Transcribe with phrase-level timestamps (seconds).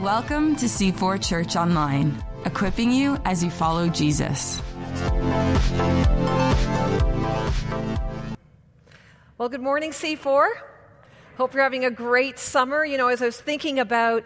[0.00, 4.62] Welcome to C4 Church Online, equipping you as you follow Jesus.
[9.36, 10.48] Well, good morning, C4.
[11.36, 12.82] Hope you're having a great summer.
[12.82, 14.24] You know, as I was thinking about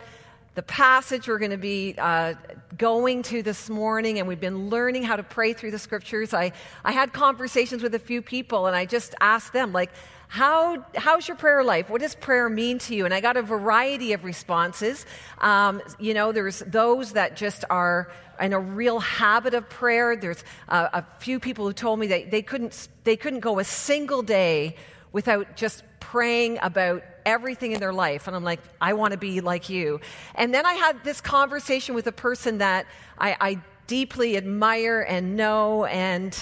[0.54, 2.34] the passage we're going to be uh,
[2.78, 6.52] going to this morning, and we've been learning how to pray through the scriptures, I,
[6.84, 9.90] I had conversations with a few people, and I just asked them, like,
[10.28, 11.88] how, how's your prayer life?
[11.88, 13.04] What does prayer mean to you?
[13.04, 15.06] And I got a variety of responses.
[15.38, 18.10] Um, you know, there's those that just are
[18.40, 20.16] in a real habit of prayer.
[20.16, 23.64] There's uh, a few people who told me that they couldn't, they couldn't go a
[23.64, 24.76] single day
[25.12, 28.26] without just praying about everything in their life.
[28.26, 30.00] And I'm like, I want to be like you.
[30.34, 32.86] And then I had this conversation with a person that
[33.18, 35.84] I, I deeply admire and know.
[35.84, 36.36] And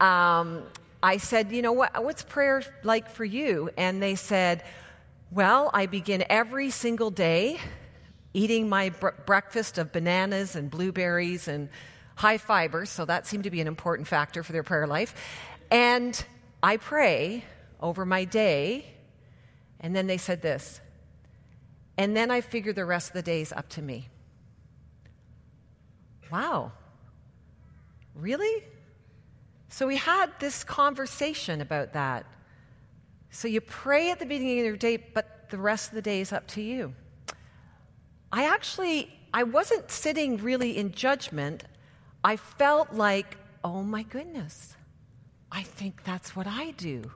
[0.00, 0.64] um,
[1.02, 3.70] I said, You know, what, what's prayer like for you?
[3.76, 4.64] And they said,
[5.30, 7.60] Well, I begin every single day
[8.34, 11.68] eating my br- breakfast of bananas and blueberries and
[12.14, 12.84] high fiber.
[12.86, 15.14] So that seemed to be an important factor for their prayer life.
[15.70, 16.22] And
[16.62, 17.44] I pray
[17.80, 18.84] over my day.
[19.80, 20.80] And then they said this.
[21.96, 24.08] And then I figure the rest of the day is up to me.
[26.30, 26.72] Wow.
[28.14, 28.64] Really?
[29.68, 32.26] So we had this conversation about that.
[33.30, 36.20] So you pray at the beginning of your day, but the rest of the day
[36.20, 36.94] is up to you.
[38.32, 41.64] I actually, I wasn't sitting really in judgment.
[42.24, 44.74] I felt like, oh my goodness,
[45.52, 47.10] I think that's what I do.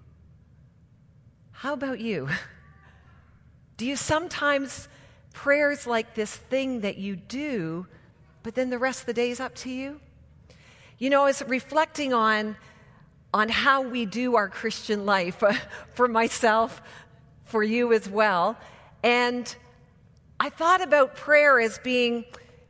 [1.53, 2.29] How about you?
[3.77, 4.89] Do you sometimes
[5.33, 7.87] prayers like this thing that you do,
[8.43, 10.01] but then the rest of the day is up to you?
[11.03, 12.55] You know, as reflecting on,
[13.35, 15.53] on how we do our Christian life, uh,
[15.95, 16.81] for myself,
[17.43, 18.57] for you as well,
[19.03, 19.53] and
[20.39, 22.25] I thought about prayer as being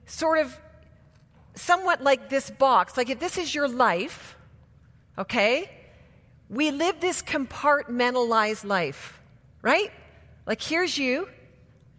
[0.06, 0.58] sort of
[1.56, 2.96] somewhat like this box.
[2.96, 4.34] Like if this is your life,
[5.18, 5.70] okay,
[6.48, 9.20] we live this compartmentalized life,
[9.60, 9.92] right?
[10.46, 11.28] Like here's you,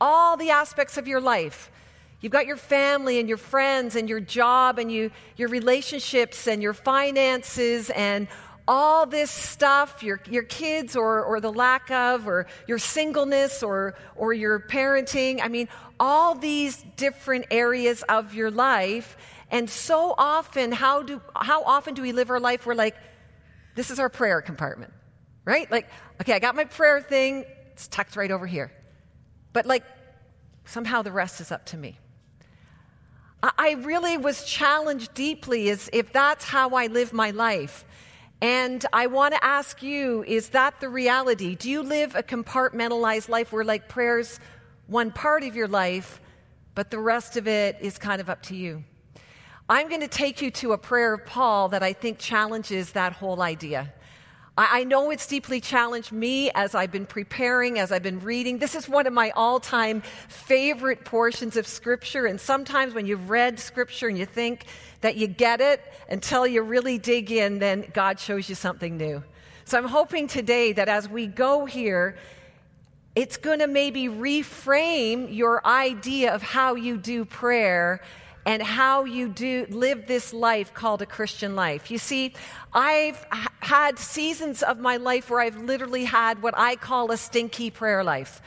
[0.01, 1.69] all the aspects of your life.
[2.23, 6.63] You've got your family and your friends and your job and you, your relationships and
[6.63, 8.29] your finances and
[8.65, 13.95] all this stuff, your, your kids or, or the lack of, or your singleness or,
[14.15, 15.41] or your parenting.
[15.43, 15.67] I mean,
[15.99, 19.17] all these different areas of your life.
[19.51, 22.65] And so often, how, do, how often do we live our life?
[22.65, 22.95] We're like,
[23.75, 24.93] this is our prayer compartment,
[25.43, 25.69] right?
[25.69, 25.89] Like,
[26.21, 28.71] okay, I got my prayer thing, it's tucked right over here.
[29.51, 29.83] But like,
[30.63, 31.99] somehow the rest is up to me.
[33.43, 37.83] I really was challenged deeply as if that's how I live my life.
[38.41, 41.55] And I want to ask you is that the reality?
[41.55, 44.39] Do you live a compartmentalized life where, like, prayer's
[44.87, 46.21] one part of your life,
[46.73, 48.83] but the rest of it is kind of up to you?
[49.69, 53.13] I'm going to take you to a prayer of Paul that I think challenges that
[53.13, 53.93] whole idea.
[54.55, 58.59] I know it's deeply challenged me as I've been preparing, as I've been reading.
[58.59, 62.27] This is one of my all time favorite portions of Scripture.
[62.27, 64.65] And sometimes when you've read Scripture and you think
[65.01, 69.23] that you get it until you really dig in, then God shows you something new.
[69.65, 72.15] So I'm hoping today that as we go here,
[73.15, 78.01] it's going to maybe reframe your idea of how you do prayer
[78.45, 81.89] and how you do live this life called a Christian life.
[81.89, 82.33] You see,
[82.73, 83.25] I've
[83.59, 88.03] had seasons of my life where I've literally had what I call a stinky prayer
[88.03, 88.41] life.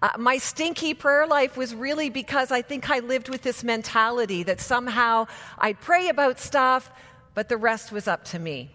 [0.00, 4.44] Uh, my stinky prayer life was really because I think I lived with this mentality
[4.44, 5.26] that somehow
[5.58, 6.90] I'd pray about stuff,
[7.34, 8.70] but the rest was up to me.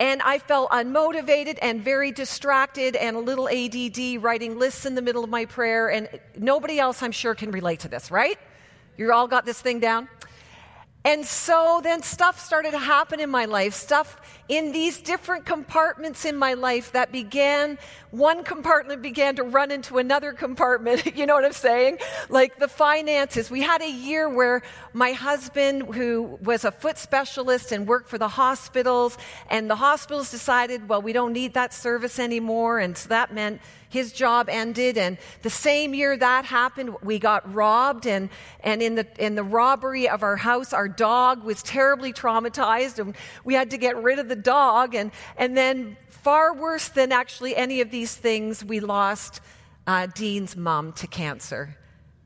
[0.00, 5.02] And I felt unmotivated and very distracted and a little ADD writing lists in the
[5.02, 5.88] middle of my prayer.
[5.88, 8.38] And nobody else, I'm sure, can relate to this, right?
[8.98, 10.08] You all got this thing down?
[11.04, 16.24] And so then stuff started to happen in my life, stuff in these different compartments
[16.24, 17.78] in my life that began,
[18.10, 21.04] one compartment began to run into another compartment.
[21.16, 21.98] you know what I'm saying?
[22.30, 23.50] Like the finances.
[23.50, 24.62] We had a year where
[24.94, 29.18] my husband, who was a foot specialist and worked for the hospitals,
[29.50, 32.78] and the hospitals decided, well, we don't need that service anymore.
[32.78, 34.98] And so that meant his job ended.
[34.98, 38.06] And the same year that happened, we got robbed.
[38.06, 38.28] And,
[38.60, 42.98] and in, the, in the robbery of our house, our dog was terribly traumatized.
[42.98, 43.14] And
[43.44, 44.94] we had to get rid of the dog.
[44.94, 49.40] And, and then, far worse than actually any of these things, we lost
[49.86, 51.76] uh, Dean's mom to cancer.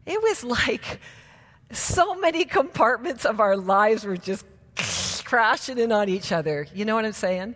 [0.06, 1.00] It was like
[1.70, 4.44] so many compartments of our lives were just
[5.24, 6.66] crashing in on each other.
[6.74, 7.54] You know what I'm saying?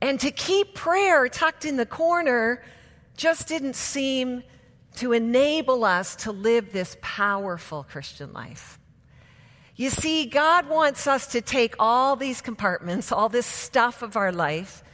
[0.00, 2.62] And to keep prayer tucked in the corner
[3.16, 4.42] just didn't seem
[4.96, 8.78] to enable us to live this powerful Christian life.
[9.76, 14.30] You see, God wants us to take all these compartments, all this stuff of our
[14.30, 14.84] life,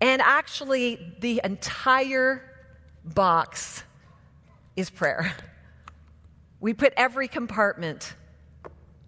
[0.00, 2.42] and actually, the entire
[3.04, 3.82] box
[4.76, 5.32] is prayer.
[6.60, 8.14] We put every compartment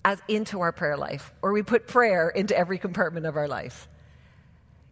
[0.04, 3.88] as into our prayer life, or we put prayer into every compartment of our life.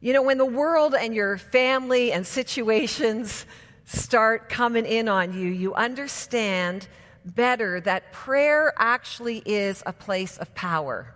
[0.00, 3.46] You know, when the world and your family and situations
[3.86, 6.88] start coming in on you, you understand
[7.24, 11.14] better that prayer actually is a place of power.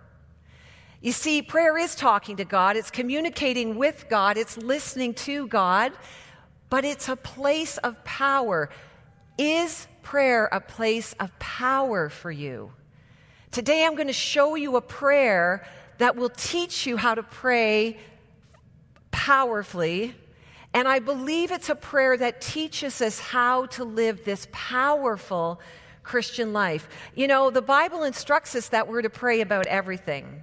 [1.01, 5.93] You see, prayer is talking to God, it's communicating with God, it's listening to God,
[6.69, 8.69] but it's a place of power.
[9.37, 12.73] Is prayer a place of power for you?
[13.51, 15.65] Today I'm going to show you a prayer
[15.99, 17.97] that will teach you how to pray
[19.11, 20.15] powerfully.
[20.73, 25.59] And I believe it's a prayer that teaches us how to live this powerful
[26.09, 26.89] Christian life.
[27.13, 30.41] You know, the Bible instructs us that we're to pray about everything.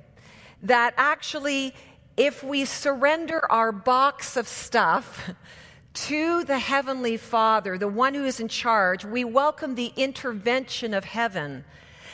[0.62, 1.74] That actually,
[2.16, 5.28] if we surrender our box of stuff
[5.94, 11.04] to the Heavenly Father, the one who is in charge, we welcome the intervention of
[11.04, 11.64] heaven.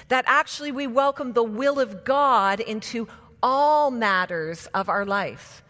[0.08, 3.06] That actually we welcome the will of God into
[3.42, 5.62] all matters of our life.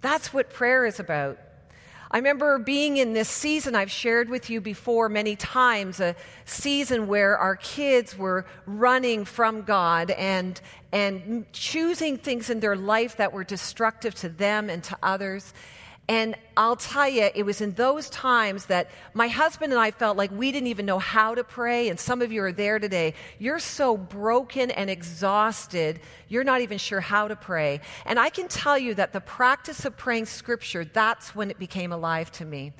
[0.00, 1.38] That's what prayer is about.
[2.12, 7.06] I remember being in this season I've shared with you before many times, a season
[7.06, 10.60] where our kids were running from God and,
[10.90, 15.54] and choosing things in their life that were destructive to them and to others.
[16.10, 20.16] And I'll tell you, it was in those times that my husband and I felt
[20.16, 21.88] like we didn't even know how to pray.
[21.88, 23.14] And some of you are there today.
[23.38, 27.80] You're so broken and exhausted, you're not even sure how to pray.
[28.04, 31.92] And I can tell you that the practice of praying scripture, that's when it became
[31.92, 32.72] alive to me.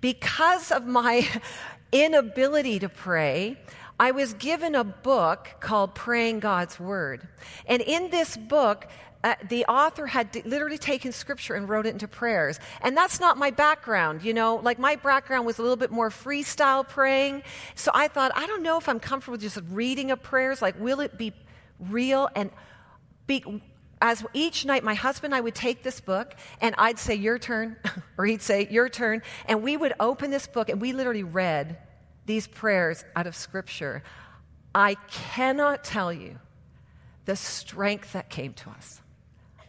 [0.00, 1.28] Because of my
[1.92, 3.58] inability to pray,
[3.98, 7.28] I was given a book called Praying God's Word.
[7.66, 8.86] And in this book,
[9.22, 12.58] uh, the author had d- literally taken scripture and wrote it into prayers.
[12.80, 14.56] And that's not my background, you know.
[14.56, 17.42] Like my background was a little bit more freestyle praying.
[17.74, 20.62] So I thought, I don't know if I'm comfortable just reading of prayers.
[20.62, 21.34] Like, will it be
[21.78, 22.30] real?
[22.34, 22.50] And
[23.26, 23.44] be,
[24.00, 27.38] as each night, my husband and I would take this book and I'd say, Your
[27.38, 27.76] turn,
[28.18, 29.20] or he'd say, Your turn.
[29.46, 31.76] And we would open this book and we literally read
[32.24, 34.02] these prayers out of scripture.
[34.74, 36.38] I cannot tell you
[37.26, 39.02] the strength that came to us.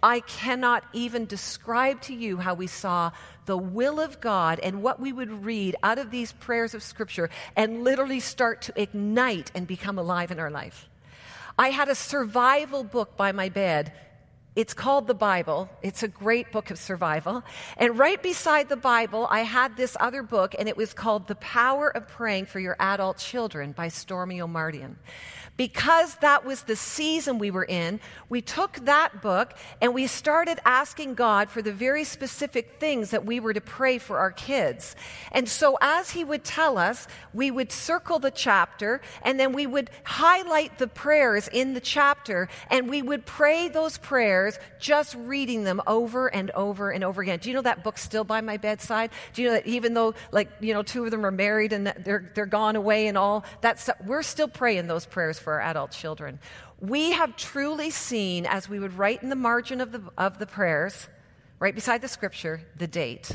[0.03, 3.11] I cannot even describe to you how we saw
[3.45, 7.29] the will of God and what we would read out of these prayers of Scripture
[7.55, 10.89] and literally start to ignite and become alive in our life.
[11.57, 13.93] I had a survival book by my bed.
[14.53, 15.69] It's called the Bible.
[15.81, 17.41] It's a great book of survival.
[17.77, 21.35] And right beside the Bible, I had this other book, and it was called The
[21.35, 24.95] Power of Praying for Your Adult Children by Stormie Omartian.
[25.57, 27.99] because that was the season we were in,
[28.29, 33.25] we took that book and we started asking God for the very specific things that
[33.25, 34.95] we were to pray for our kids.
[35.31, 39.67] And so, as He would tell us, we would circle the chapter and then we
[39.67, 44.40] would highlight the prayers in the chapter and we would pray those prayers
[44.79, 47.39] just reading them over and over and over again.
[47.39, 49.11] Do you know that book's still by my bedside?
[49.33, 51.87] Do you know that even though, like, you know, two of them are married and
[51.87, 55.61] they're, they're gone away and all that stuff, we're still praying those prayers for our
[55.61, 56.39] adult children.
[56.79, 60.47] We have truly seen, as we would write in the margin of the, of the
[60.47, 61.07] prayers,
[61.59, 63.31] right beside the scripture, the date,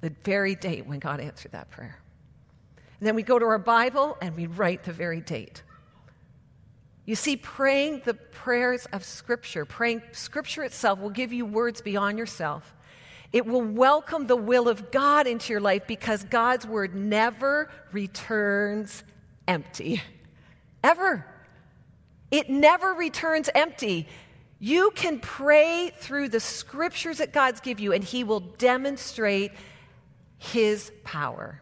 [0.00, 1.98] the very date when God answered that prayer.
[2.98, 5.62] And then we go to our Bible and we write the very date.
[7.06, 12.18] You see, praying the prayers of Scripture, praying Scripture itself will give you words beyond
[12.18, 12.74] yourself.
[13.32, 19.04] It will welcome the will of God into your life because God's word never returns
[19.46, 20.02] empty.
[20.82, 21.24] Ever.
[22.30, 24.08] It never returns empty.
[24.58, 29.52] You can pray through the scriptures that God's give you, and He will demonstrate
[30.38, 31.60] His power.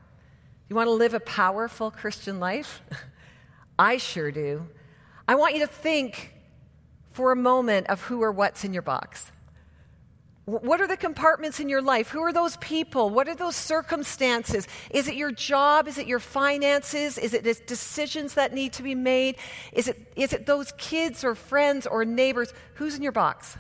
[0.69, 2.83] You want to live a powerful Christian life?
[3.79, 4.67] I sure do.
[5.27, 6.35] I want you to think
[7.13, 9.31] for a moment of who or what's in your box.
[10.47, 12.09] What are the compartments in your life?
[12.09, 13.09] Who are those people?
[13.09, 14.69] What are those circumstances?
[14.91, 15.89] Is it your job?
[15.89, 17.17] Is it your finances?
[17.17, 19.37] Is it decisions that need to be made?
[19.73, 22.53] Is it, is it those kids or friends or neighbors?
[22.75, 23.57] Who's in your box?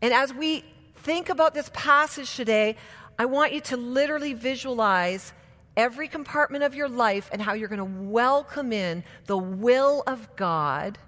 [0.00, 0.64] And as we
[0.94, 2.76] think about this passage today,
[3.18, 5.32] I want you to literally visualize
[5.76, 10.34] every compartment of your life and how you're going to welcome in the will of
[10.36, 10.98] God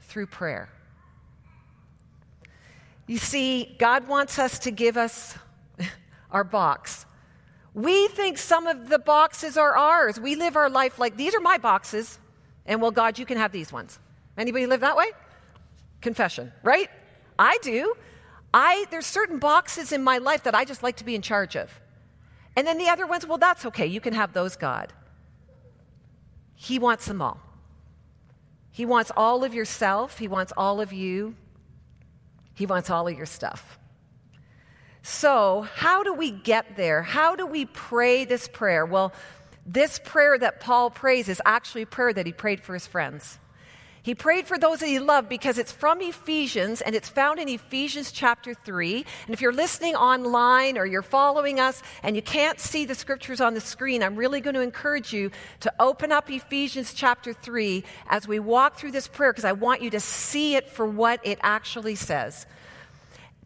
[0.00, 0.68] through prayer.
[3.06, 5.36] You see, God wants us to give us
[6.30, 7.04] our box.
[7.74, 10.20] We think some of the boxes are ours.
[10.20, 12.18] We live our life like these are my boxes,
[12.66, 13.98] and well, God, you can have these ones.
[14.36, 15.06] Anybody live that way?
[16.00, 16.88] Confession, right?
[17.38, 17.94] I do.
[18.54, 21.56] I there's certain boxes in my life that I just like to be in charge
[21.56, 21.70] of.
[22.56, 23.86] And then the other ones, well, that's okay.
[23.86, 24.92] You can have those, God.
[26.54, 27.40] He wants them all.
[28.70, 30.18] He wants all of yourself.
[30.18, 31.34] He wants all of you.
[32.54, 33.78] He wants all of your stuff.
[35.02, 37.02] So, how do we get there?
[37.02, 38.86] How do we pray this prayer?
[38.86, 39.12] Well,
[39.66, 43.38] this prayer that Paul prays is actually a prayer that he prayed for his friends.
[44.04, 47.48] He prayed for those that he loved because it's from Ephesians and it's found in
[47.48, 49.06] Ephesians chapter 3.
[49.26, 53.40] And if you're listening online or you're following us and you can't see the scriptures
[53.40, 55.30] on the screen, I'm really going to encourage you
[55.60, 59.82] to open up Ephesians chapter 3 as we walk through this prayer because I want
[59.82, 62.46] you to see it for what it actually says.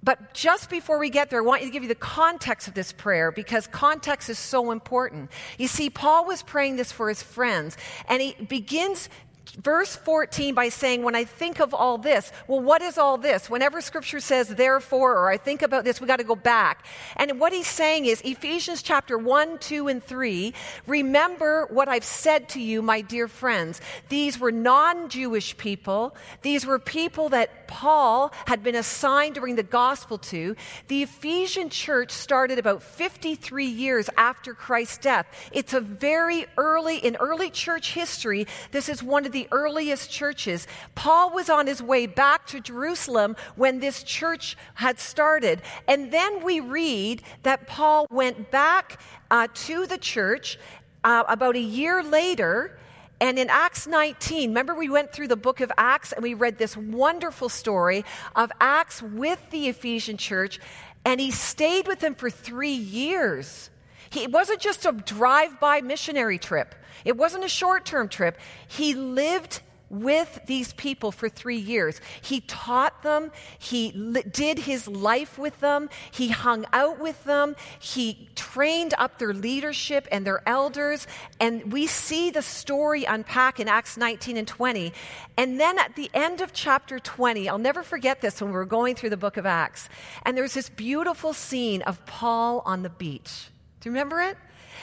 [0.06, 2.74] But just before we get there, I want you to give you the context of
[2.74, 5.32] this prayer because context is so important.
[5.58, 7.76] You see, Paul was praying this for his friends,
[8.08, 9.08] and he begins
[9.54, 13.48] verse 14 by saying, When I think of all this, well, what is all this?
[13.48, 16.84] Whenever scripture says therefore, or I think about this, we got to go back.
[17.16, 20.54] And what he's saying is Ephesians chapter 1, 2, and 3,
[20.86, 23.80] remember what I've said to you, my dear friends.
[24.08, 29.56] These were non Jewish people, these were people that Paul had been assigned to bring
[29.56, 30.56] the gospel to.
[30.88, 35.26] The Ephesian church started about 53 years after Christ's death.
[35.52, 40.66] It's a very early, in early church history, this is one of the earliest churches.
[40.94, 45.62] Paul was on his way back to Jerusalem when this church had started.
[45.86, 49.00] And then we read that Paul went back
[49.30, 50.58] uh, to the church
[51.04, 52.78] uh, about a year later.
[53.20, 56.58] And in Acts 19, remember we went through the book of Acts and we read
[56.58, 60.60] this wonderful story of Acts with the Ephesian church,
[61.04, 63.70] and he stayed with them for three years.
[64.10, 66.74] He, it wasn't just a drive by missionary trip.
[67.04, 68.38] It wasn't a short term trip.
[68.68, 72.00] He lived with these people for three years.
[72.20, 77.54] He taught them, he li- did his life with them, he hung out with them,
[77.78, 81.06] he trained up their leadership and their elders.
[81.40, 84.92] And we see the story unpack in Acts 19 and 20.
[85.36, 88.64] And then at the end of chapter 20, I'll never forget this when we were
[88.64, 89.88] going through the book of Acts,
[90.24, 93.50] and there's this beautiful scene of Paul on the beach.
[93.86, 94.36] You remember it?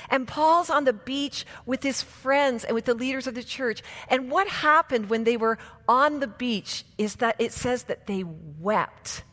[0.10, 3.84] And Paul's on the beach with his friends and with the leaders of the church.
[4.08, 5.58] And what happened when they were
[5.90, 9.24] on the beach is that it says that they wept.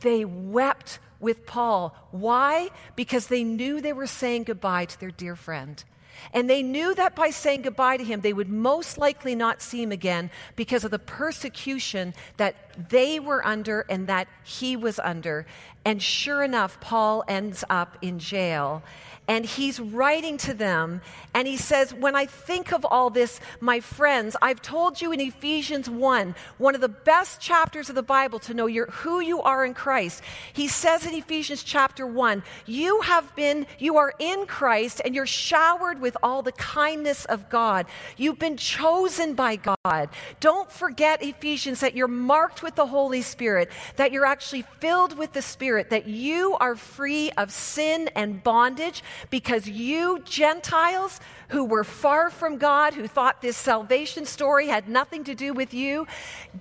[0.00, 1.96] They wept with Paul.
[2.10, 2.68] Why?
[2.94, 5.82] Because they knew they were saying goodbye to their dear friend.
[6.32, 9.82] And they knew that by saying goodbye to him, they would most likely not see
[9.82, 15.46] him again because of the persecution that they were under and that he was under.
[15.86, 18.82] And sure enough, Paul ends up in jail.
[19.28, 21.00] And he's writing to them
[21.36, 25.20] and he says when i think of all this my friends i've told you in
[25.20, 29.42] ephesians 1 one of the best chapters of the bible to know your, who you
[29.42, 30.22] are in christ.
[30.52, 35.26] He says in ephesians chapter 1 you have been you are in christ and you're
[35.26, 37.86] showered with all the kindness of god.
[38.16, 40.08] You've been chosen by god.
[40.40, 45.32] Don't forget ephesians that you're marked with the holy spirit that you're actually filled with
[45.32, 51.84] the spirit that you are free of sin and bondage because you Gentiles who were
[51.84, 56.06] far from God, who thought this salvation story had nothing to do with you,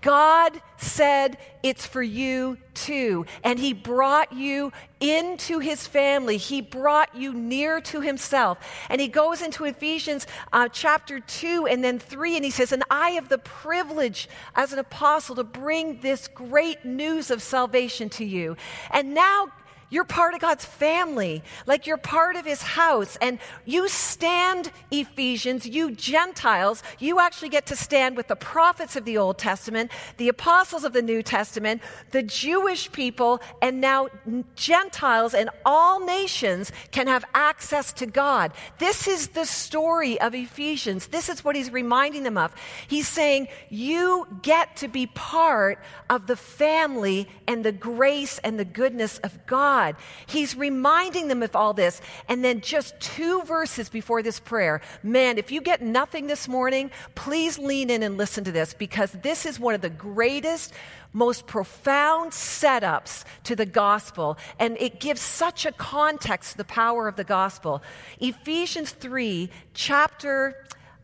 [0.02, 3.26] God said it's for you too.
[3.44, 8.60] And He brought you into His family, He brought you near to Himself.
[8.88, 12.84] And He goes into Ephesians uh, chapter 2 and then 3, and He says, And
[12.92, 18.24] I have the privilege as an apostle to bring this great news of salvation to
[18.24, 18.58] you.
[18.92, 19.48] And now,
[19.96, 23.18] you're part of God's family, like you're part of his house.
[23.22, 29.06] And you stand, Ephesians, you Gentiles, you actually get to stand with the prophets of
[29.06, 34.10] the Old Testament, the apostles of the New Testament, the Jewish people, and now
[34.56, 38.52] Gentiles and all nations can have access to God.
[38.80, 41.08] This is the story of Ephesians.
[41.08, 42.54] This is what he's reminding them of.
[42.90, 48.66] He's saying, You get to be part of the family and the grace and the
[48.66, 49.85] goodness of God.
[49.86, 50.02] God.
[50.26, 52.02] He's reminding them of all this.
[52.28, 54.82] And then just two verses before this prayer.
[55.04, 59.12] Man, if you get nothing this morning, please lean in and listen to this because
[59.12, 60.74] this is one of the greatest,
[61.14, 64.38] most profound setups to the gospel.
[64.60, 67.82] And it gives such a context to the power of the gospel.
[68.20, 70.56] Ephesians 3, chapter.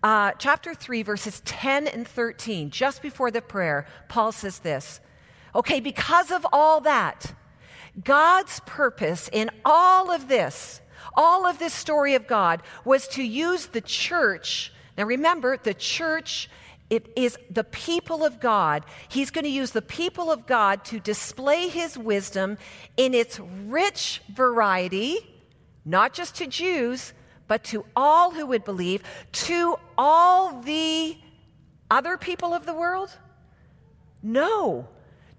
[0.03, 4.99] Uh, chapter 3, verses 10 and 13, just before the prayer, Paul says this
[5.53, 7.35] Okay, because of all that,
[8.03, 10.81] God's purpose in all of this,
[11.13, 14.73] All of this story of God was to use the church.
[14.97, 16.49] Now remember, the church
[16.89, 18.83] it is the people of God.
[19.07, 22.57] He's going to use the people of God to display his wisdom
[22.97, 25.19] in its rich variety,
[25.85, 27.13] not just to Jews,
[27.47, 31.17] but to all who would believe, to all the
[31.89, 33.09] other people of the world?
[34.21, 34.89] No,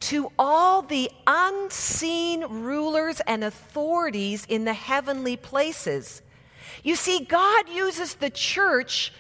[0.03, 6.23] to all the unseen rulers and authorities in the heavenly places.
[6.83, 9.13] You see, God uses the church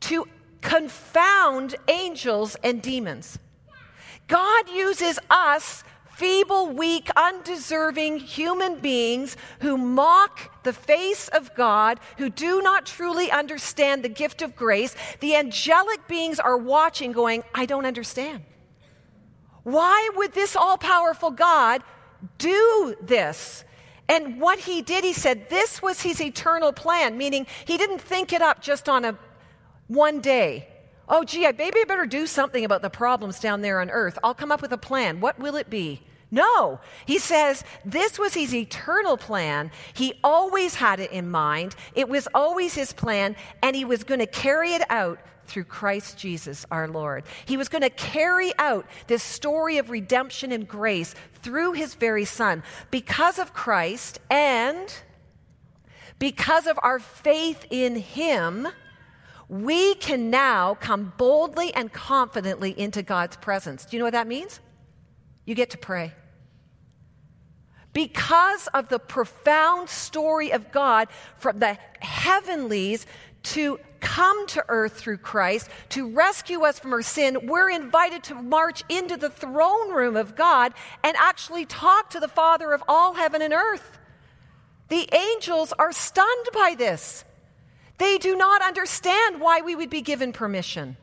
[0.00, 0.26] to
[0.60, 3.38] confound angels and demons.
[4.26, 5.84] God uses us,
[6.16, 13.30] feeble, weak, undeserving human beings who mock the face of God, who do not truly
[13.30, 14.96] understand the gift of grace.
[15.20, 18.42] The angelic beings are watching, going, I don't understand.
[19.64, 21.82] Why would this all powerful God
[22.38, 23.64] do this?
[24.08, 28.32] And what he did, he said, this was his eternal plan, meaning he didn't think
[28.32, 29.18] it up just on a
[29.88, 30.68] one day.
[31.08, 34.18] Oh, gee, I maybe I better do something about the problems down there on earth.
[34.22, 35.20] I'll come up with a plan.
[35.20, 36.02] What will it be?
[36.30, 36.80] No.
[37.06, 39.70] He says this was his eternal plan.
[39.92, 41.76] He always had it in mind.
[41.94, 46.18] It was always his plan, and he was going to carry it out through Christ
[46.18, 47.24] Jesus our Lord.
[47.46, 52.24] He was going to carry out this story of redemption and grace through his very
[52.24, 52.62] Son.
[52.90, 54.92] Because of Christ and
[56.18, 58.68] because of our faith in him,
[59.48, 63.84] we can now come boldly and confidently into God's presence.
[63.84, 64.60] Do you know what that means?
[65.44, 66.12] You get to pray.
[67.92, 73.06] Because of the profound story of God from the heavenlies
[73.44, 78.34] to come to earth through Christ, to rescue us from our sin, we're invited to
[78.34, 83.14] march into the throne room of God and actually talk to the Father of all
[83.14, 83.98] heaven and earth.
[84.88, 87.24] The angels are stunned by this.
[87.98, 90.96] They do not understand why we would be given permission.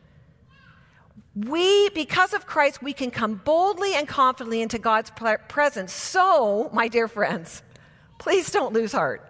[1.34, 5.12] We, because of Christ, we can come boldly and confidently into God's
[5.48, 5.94] presence.
[5.94, 7.64] So, my dear friends,
[8.20, 9.26] please don't lose heart.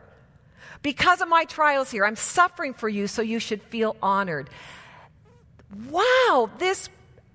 [0.82, 4.50] Because of my trials here, I'm suffering for you, so you should feel honored.
[5.89, 6.89] Wow, this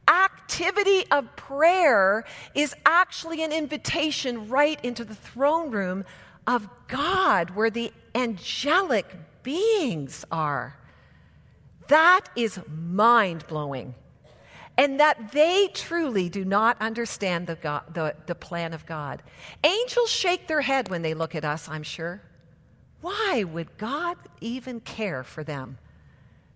[0.08, 6.04] activity of prayer is actually an invitation right into the throne room
[6.46, 9.06] of God, where the angelic
[9.42, 10.76] beings are.
[11.88, 13.94] That is mind blowing.
[14.78, 19.22] And that they truly do not understand the, God, the, the plan of God.
[19.64, 22.20] Angels shake their head when they look at us, I'm sure.
[23.06, 25.78] Why would God even care for them?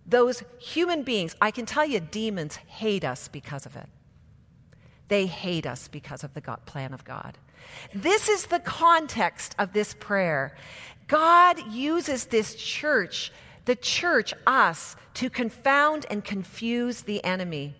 [0.05, 3.87] Those human beings, I can tell you, demons hate us because of it.
[5.07, 7.37] They hate us because of the God, plan of God.
[7.95, 10.57] This is the context of this prayer.
[11.07, 13.31] God uses this church,
[13.63, 17.75] the church, us, to confound and confuse the enemy.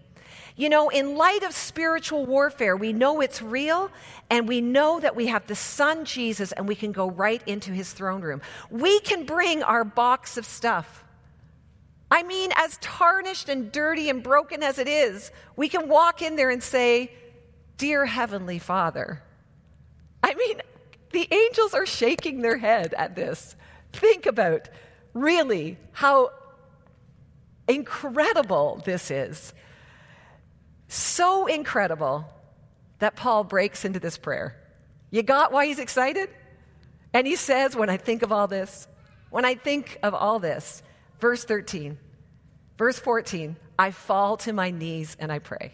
[0.61, 3.89] You know, in light of spiritual warfare, we know it's real
[4.29, 7.71] and we know that we have the Son Jesus and we can go right into
[7.71, 8.43] his throne room.
[8.69, 11.03] We can bring our box of stuff.
[12.11, 16.35] I mean, as tarnished and dirty and broken as it is, we can walk in
[16.35, 17.11] there and say,
[17.77, 19.23] Dear Heavenly Father.
[20.21, 20.61] I mean,
[21.11, 23.55] the angels are shaking their head at this.
[23.93, 24.69] Think about
[25.15, 26.29] really how
[27.67, 29.55] incredible this is.
[30.93, 32.25] So incredible
[32.99, 34.57] that Paul breaks into this prayer.
[35.09, 36.29] You got why he's excited?
[37.13, 38.89] And he says, When I think of all this,
[39.29, 40.83] when I think of all this,
[41.21, 41.97] verse 13,
[42.77, 45.71] verse 14, I fall to my knees and I pray.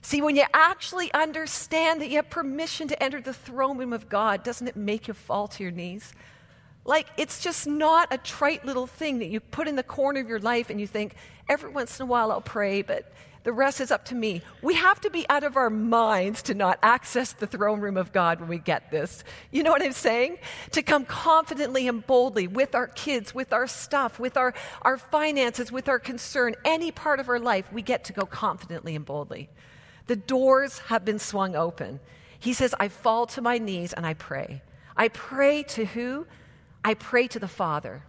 [0.00, 4.08] See, when you actually understand that you have permission to enter the throne room of
[4.08, 6.14] God, doesn't it make you fall to your knees?
[6.86, 10.28] Like, it's just not a trite little thing that you put in the corner of
[10.28, 11.16] your life and you think,
[11.48, 14.42] every once in a while I'll pray, but the rest is up to me.
[14.62, 18.12] We have to be out of our minds to not access the throne room of
[18.12, 19.22] God when we get this.
[19.52, 20.38] You know what I'm saying?
[20.72, 25.70] To come confidently and boldly with our kids, with our stuff, with our, our finances,
[25.70, 29.48] with our concern, any part of our life, we get to go confidently and boldly.
[30.06, 32.00] The doors have been swung open.
[32.38, 34.62] He says, I fall to my knees and I pray.
[34.96, 36.26] I pray to who?
[36.86, 38.04] I pray to the Father.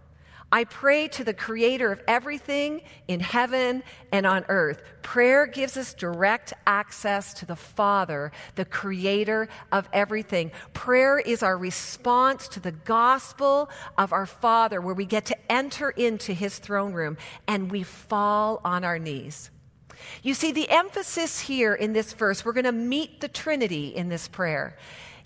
[0.52, 4.84] I pray to the creator of everything in heaven and on earth.
[5.02, 10.52] Prayer gives us direct access to the Father, the creator of everything.
[10.74, 15.90] Prayer is our response to the gospel of our Father, where we get to enter
[15.90, 17.16] into his throne room
[17.48, 19.50] and we fall on our knees.
[20.22, 24.08] You see, the emphasis here in this verse, we're going to meet the Trinity in
[24.08, 24.78] this prayer.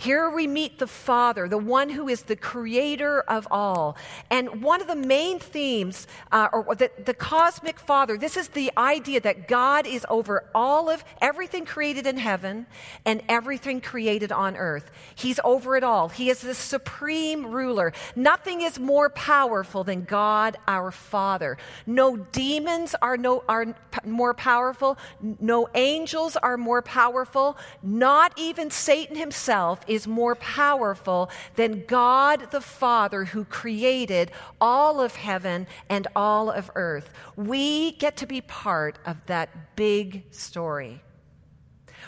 [0.03, 3.97] Here we meet the Father, the one who is the creator of all.
[4.31, 8.73] And one of the main themes, uh, or the, the cosmic Father, this is the
[8.77, 12.67] idea that God is over all of everything created in heaven
[13.05, 14.91] and everything created on earth.
[15.15, 16.09] He's over it all.
[16.09, 17.93] He is the supreme ruler.
[18.17, 21.59] Nothing is more powerful than God our Father.
[21.87, 23.73] No demons are, no, are
[24.05, 24.99] more powerful.
[25.39, 27.57] No angels are more powerful.
[27.85, 35.17] Not even Satan himself is more powerful than God the Father who created all of
[35.17, 37.11] heaven and all of earth.
[37.37, 41.03] We get to be part of that big story.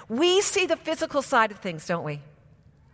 [0.09, 2.21] We see the physical side of things, don't we?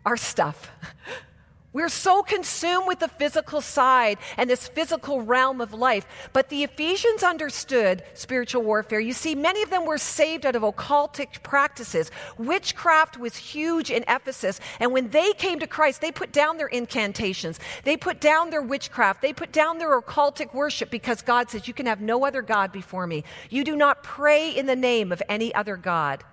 [0.05, 0.71] Our stuff.
[1.73, 6.05] We're so consumed with the physical side and this physical realm of life.
[6.33, 8.99] But the Ephesians understood spiritual warfare.
[8.99, 12.11] You see, many of them were saved out of occultic practices.
[12.39, 14.59] Witchcraft was huge in Ephesus.
[14.81, 18.63] And when they came to Christ, they put down their incantations, they put down their
[18.63, 22.43] witchcraft, they put down their occultic worship because God says, You can have no other
[22.43, 23.23] God before me.
[23.49, 26.25] You do not pray in the name of any other God.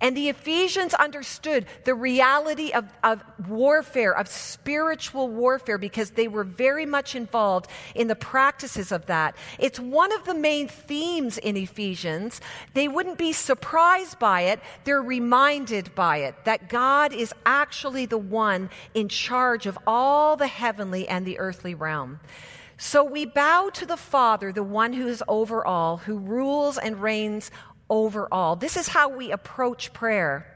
[0.00, 6.44] And the Ephesians understood the reality of, of warfare, of spiritual warfare, because they were
[6.44, 9.36] very much involved in the practices of that.
[9.58, 12.40] It's one of the main themes in Ephesians.
[12.74, 18.18] They wouldn't be surprised by it, they're reminded by it that God is actually the
[18.18, 22.20] one in charge of all the heavenly and the earthly realm.
[22.78, 27.00] So we bow to the Father, the one who is over all, who rules and
[27.00, 27.50] reigns
[27.92, 28.56] over all.
[28.56, 30.46] This is how we approach prayer.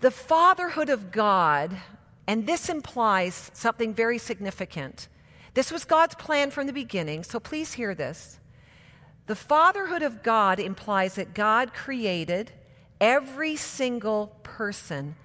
[0.00, 1.76] The fatherhood of God,
[2.26, 5.08] and this implies something very significant.
[5.52, 8.40] This was God's plan from the beginning, so please hear this.
[9.26, 12.52] The fatherhood of God implies that God created
[12.98, 15.16] every single person.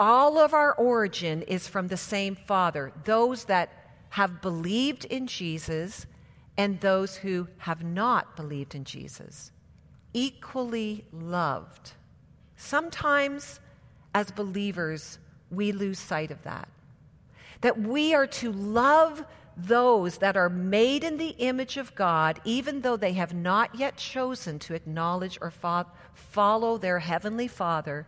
[0.00, 2.92] All of our origin is from the same Father.
[3.04, 3.70] Those that
[4.10, 6.06] have believed in Jesus
[6.58, 9.52] and those who have not believed in Jesus,
[10.12, 11.92] equally loved.
[12.56, 13.60] Sometimes,
[14.12, 16.68] as believers, we lose sight of that.
[17.60, 19.24] That we are to love
[19.56, 23.96] those that are made in the image of God, even though they have not yet
[23.96, 28.06] chosen to acknowledge or fo- follow their heavenly Father.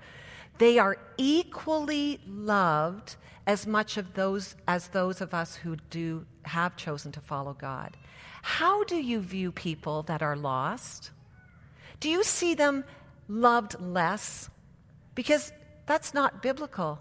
[0.59, 6.77] They are equally loved as much of those as those of us who do have
[6.77, 7.97] chosen to follow God.
[8.43, 11.11] How do you view people that are lost?
[12.01, 12.85] Do you see them
[13.29, 14.49] loved less?
[15.15, 15.53] Because
[15.87, 17.01] that's not biblical.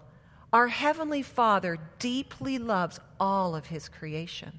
[0.52, 4.58] Our Heavenly Father deeply loves all of His creation.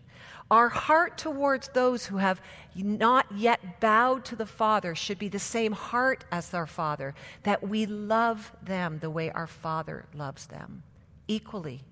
[0.49, 2.41] Our heart towards those who have
[2.75, 7.13] not yet bowed to the Father should be the same heart as our Father,
[7.43, 10.83] that we love them the way our Father loves them,
[11.27, 11.83] equally.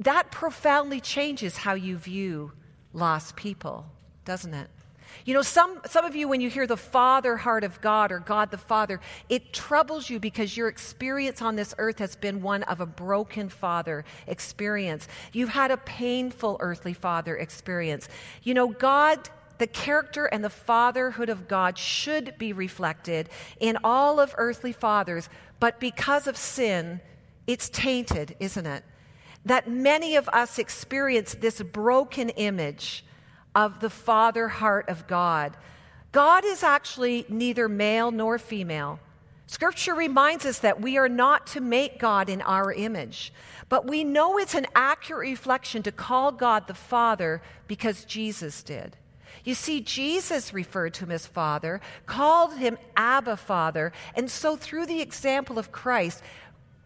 [0.00, 2.52] That profoundly changes how you view
[2.92, 3.86] lost people,
[4.24, 4.68] doesn't it?
[5.24, 8.20] You know, some, some of you, when you hear the Father heart of God or
[8.20, 12.62] God the Father, it troubles you because your experience on this earth has been one
[12.64, 15.08] of a broken father experience.
[15.32, 18.08] You've had a painful earthly father experience.
[18.42, 23.28] You know, God the character and the fatherhood of God should be reflected
[23.60, 25.28] in all of earthly fathers,
[25.60, 26.98] but because of sin,
[27.46, 28.82] it's tainted, isn't it?
[29.44, 33.04] That many of us experience this broken image
[33.54, 35.56] of the father heart of God.
[36.12, 39.00] God is actually neither male nor female.
[39.46, 43.32] Scripture reminds us that we are not to make God in our image,
[43.68, 48.96] but we know it's an accurate reflection to call God the Father because Jesus did.
[49.42, 54.86] You see, Jesus referred to him as Father, called him Abba Father, and so through
[54.86, 56.22] the example of Christ,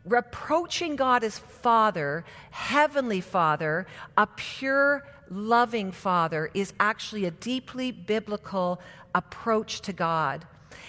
[0.05, 3.87] Reproaching God as Father, Heavenly Father,
[4.19, 8.81] a pure, loving Father, is actually a deeply biblical
[9.15, 10.47] approach to God.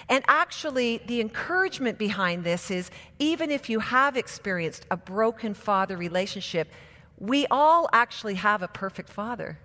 [0.10, 5.95] And actually, the encouragement behind this is even if you have experienced a broken father
[5.95, 6.69] relationship,
[7.17, 9.58] we all actually have a perfect father.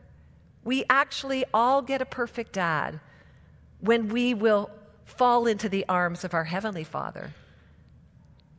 [0.62, 3.00] We actually all get a perfect dad
[3.80, 4.70] when we will
[5.04, 7.32] fall into the arms of our Heavenly Father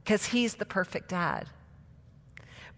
[0.03, 1.47] because He's the perfect dad.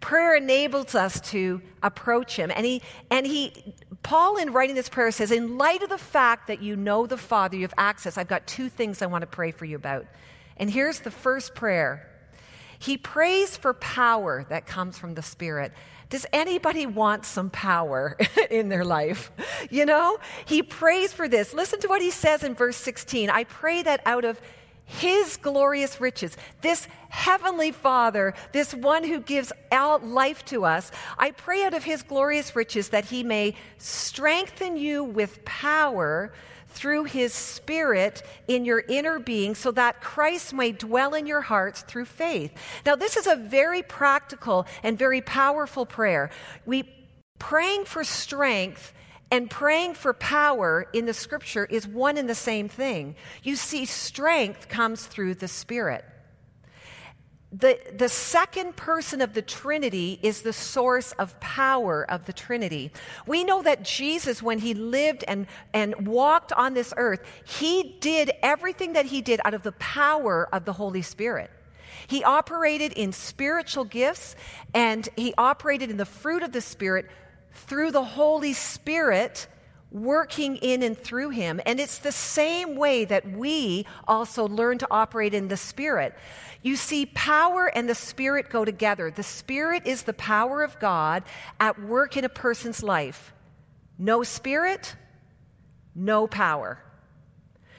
[0.04, 2.52] Prayer enables us to approach Him.
[2.54, 6.48] And he, and he, Paul, in writing this prayer, says, In light of the fact
[6.48, 9.28] that you know the Father, you have access, I've got two things I want to
[9.28, 10.06] pray for you about.
[10.58, 12.10] And here's the first prayer
[12.80, 15.72] He prays for power that comes from the Spirit.
[16.10, 18.18] Does anybody want some power
[18.52, 19.32] in their life?
[19.72, 21.54] You know, he prays for this.
[21.54, 23.30] Listen to what he says in verse 16.
[23.30, 24.40] I pray that out of
[24.86, 31.32] his glorious riches, this heavenly Father, this one who gives out life to us, I
[31.32, 36.34] pray out of his glorious riches that he may strengthen you with power
[36.70, 41.84] through his spirit in your inner being so that Christ may dwell in your hearts
[41.84, 42.52] through faith.
[42.86, 46.32] Now, this is a very practical and very powerful prayer.
[46.66, 46.92] We
[47.40, 48.94] praying for strength
[49.34, 53.16] and praying for power in the scripture is one and the same thing.
[53.42, 56.06] You see, strength comes through the Spirit.
[57.52, 62.92] The, the second person of the Trinity is the source of power of the Trinity.
[63.26, 68.30] We know that Jesus, when he lived and, and walked on this earth, he did
[68.44, 71.50] everything that he did out of the power of the Holy Spirit.
[72.06, 74.36] He operated in spiritual gifts
[74.76, 77.08] and he operated in the fruit of the Spirit
[77.54, 79.48] through the Holy Spirit
[79.92, 81.62] working in and through him.
[81.66, 86.16] And it's the same way that we also learn to operate in the Spirit.
[86.64, 89.12] You see, power and the Spirit go together.
[89.12, 91.24] The Spirit is the power of God
[91.60, 93.34] at work in a person's life.
[94.00, 94.96] No Spirit,
[95.94, 96.80] no power.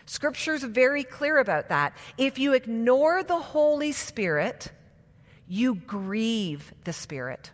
[0.07, 1.97] Scripture's very clear about that.
[2.17, 4.71] If you ignore the Holy Spirit,
[5.49, 7.51] you grieve the Spirit.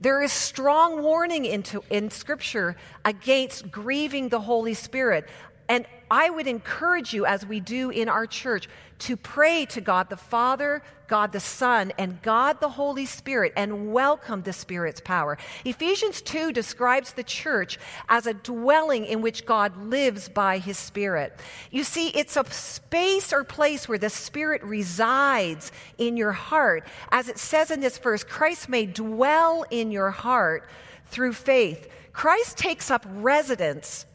[0.00, 5.28] There is strong warning into, in Scripture against grieving the Holy Spirit.
[5.68, 8.68] And I would encourage you, as we do in our church,
[9.00, 13.92] to pray to God the Father, God the Son, and God the Holy Spirit and
[13.92, 15.36] welcome the Spirit's power.
[15.64, 21.36] Ephesians 2 describes the church as a dwelling in which God lives by his Spirit.
[21.72, 26.86] You see, it's a space or place where the Spirit resides in your heart.
[27.10, 30.68] As it says in this verse, Christ may dwell in your heart
[31.06, 31.88] through faith.
[32.12, 34.06] Christ takes up residence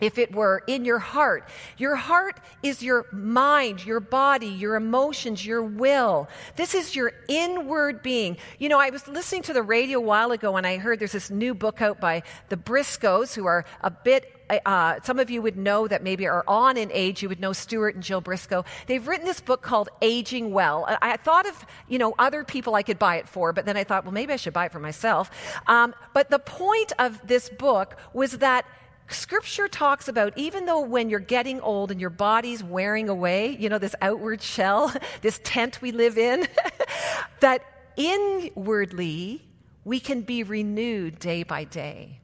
[0.00, 1.48] if it were in your heart.
[1.78, 6.28] Your heart is your mind, your body, your emotions, your will.
[6.56, 8.36] This is your inward being.
[8.58, 11.12] You know, I was listening to the radio a while ago and I heard there's
[11.12, 14.32] this new book out by the Briscoes, who are a bit
[14.64, 17.22] uh, some of you would know that maybe are on in age.
[17.22, 18.64] You would know Stuart and Jill Briscoe.
[18.86, 20.84] They've written this book called Aging Well.
[20.86, 23.76] I, I, thought of you know other people I could buy it for, but then
[23.76, 25.30] I thought, well, maybe I should buy it for myself.
[25.66, 28.64] Um, but the point of this book was that
[29.08, 33.68] Scripture talks about even though when you're getting old and your body's wearing away, you
[33.68, 34.92] know, this outward shell,
[35.22, 36.46] this tent we live in,
[37.40, 37.62] that
[37.96, 39.42] inwardly
[39.84, 42.20] we can be renewed day by day.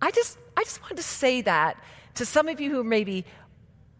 [0.00, 1.76] I just, I just wanted to say that
[2.14, 3.24] to some of you who may be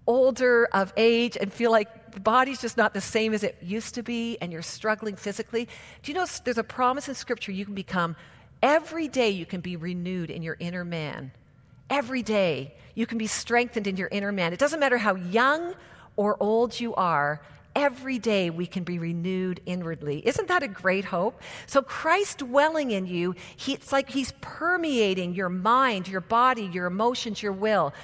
[0.07, 3.95] older of age and feel like the body's just not the same as it used
[3.95, 5.69] to be and you're struggling physically.
[6.03, 8.17] Do you know there's a promise in Scripture you can become,
[8.63, 11.33] every day you can be renewed in your inner man
[11.91, 14.53] every day you can be strengthened in your inner man.
[14.53, 15.75] It doesn't matter how young
[16.17, 17.41] or old you are,
[17.75, 20.27] every day we can be renewed inwardly.
[20.27, 21.41] Isn't that a great hope?
[21.67, 26.87] So Christ dwelling in you, he, it's like he's permeating your mind, your body, your
[26.87, 27.95] emotions, your will.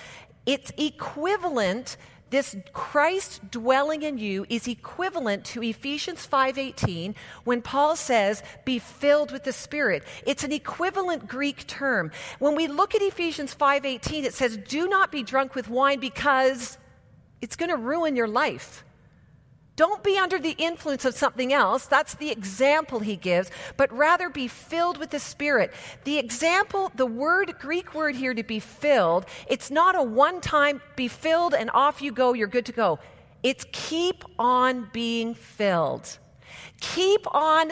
[0.46, 1.98] It's equivalent
[2.30, 7.14] this Christ dwelling in you is equivalent to Ephesians 5:18
[7.44, 10.04] when Paul says be filled with the Spirit.
[10.26, 12.10] It's an equivalent Greek term.
[12.38, 16.78] When we look at Ephesians 5:18 it says do not be drunk with wine because
[17.40, 18.84] it's going to ruin your life.
[19.78, 21.86] Don't be under the influence of something else.
[21.86, 25.72] That's the example he gives, but rather be filled with the Spirit.
[26.02, 30.82] The example, the word, Greek word here to be filled, it's not a one time
[30.96, 32.98] be filled and off you go, you're good to go.
[33.44, 36.18] It's keep on being filled.
[36.80, 37.70] Keep on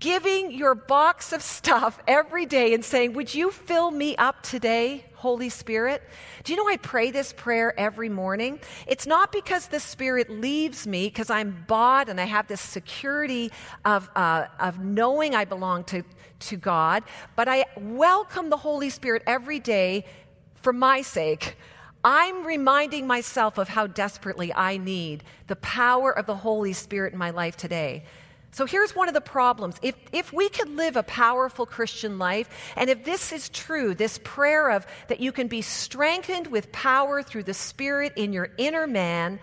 [0.00, 5.04] giving your box of stuff every day and saying, Would you fill me up today,
[5.14, 6.02] Holy Spirit?
[6.42, 8.58] Do you know I pray this prayer every morning?
[8.86, 13.52] It's not because the Spirit leaves me because I'm bought and I have this security
[13.84, 16.02] of, uh, of knowing I belong to,
[16.40, 17.04] to God,
[17.36, 20.06] but I welcome the Holy Spirit every day
[20.54, 21.56] for my sake.
[22.02, 27.18] I'm reminding myself of how desperately I need the power of the Holy Spirit in
[27.18, 28.04] my life today.
[28.52, 29.76] So here's one of the problems.
[29.80, 34.18] If, if we could live a powerful Christian life, and if this is true, this
[34.24, 38.86] prayer of that you can be strengthened with power through the Spirit in your inner
[38.86, 39.38] man,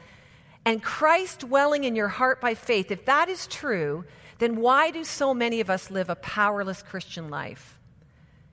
[0.65, 4.03] and Christ dwelling in your heart by faith, if that is true,
[4.39, 7.79] then why do so many of us live a powerless Christian life?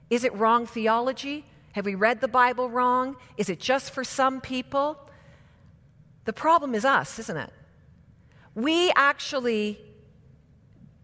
[0.09, 1.45] Is it wrong theology?
[1.73, 3.17] Have we read the Bible wrong?
[3.35, 4.97] Is it just for some people?
[6.23, 7.51] The problem is us, isn't it?
[8.55, 9.77] We actually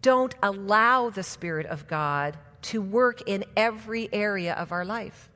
[0.02, 5.30] don't allow the Spirit of God to work in every area of our life.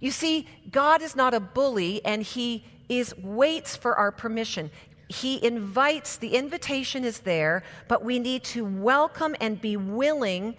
[0.00, 4.70] You see, God is not a bully, and He is waits for our permission.
[5.08, 10.56] He invites, the invitation is there, but we need to welcome and be willing.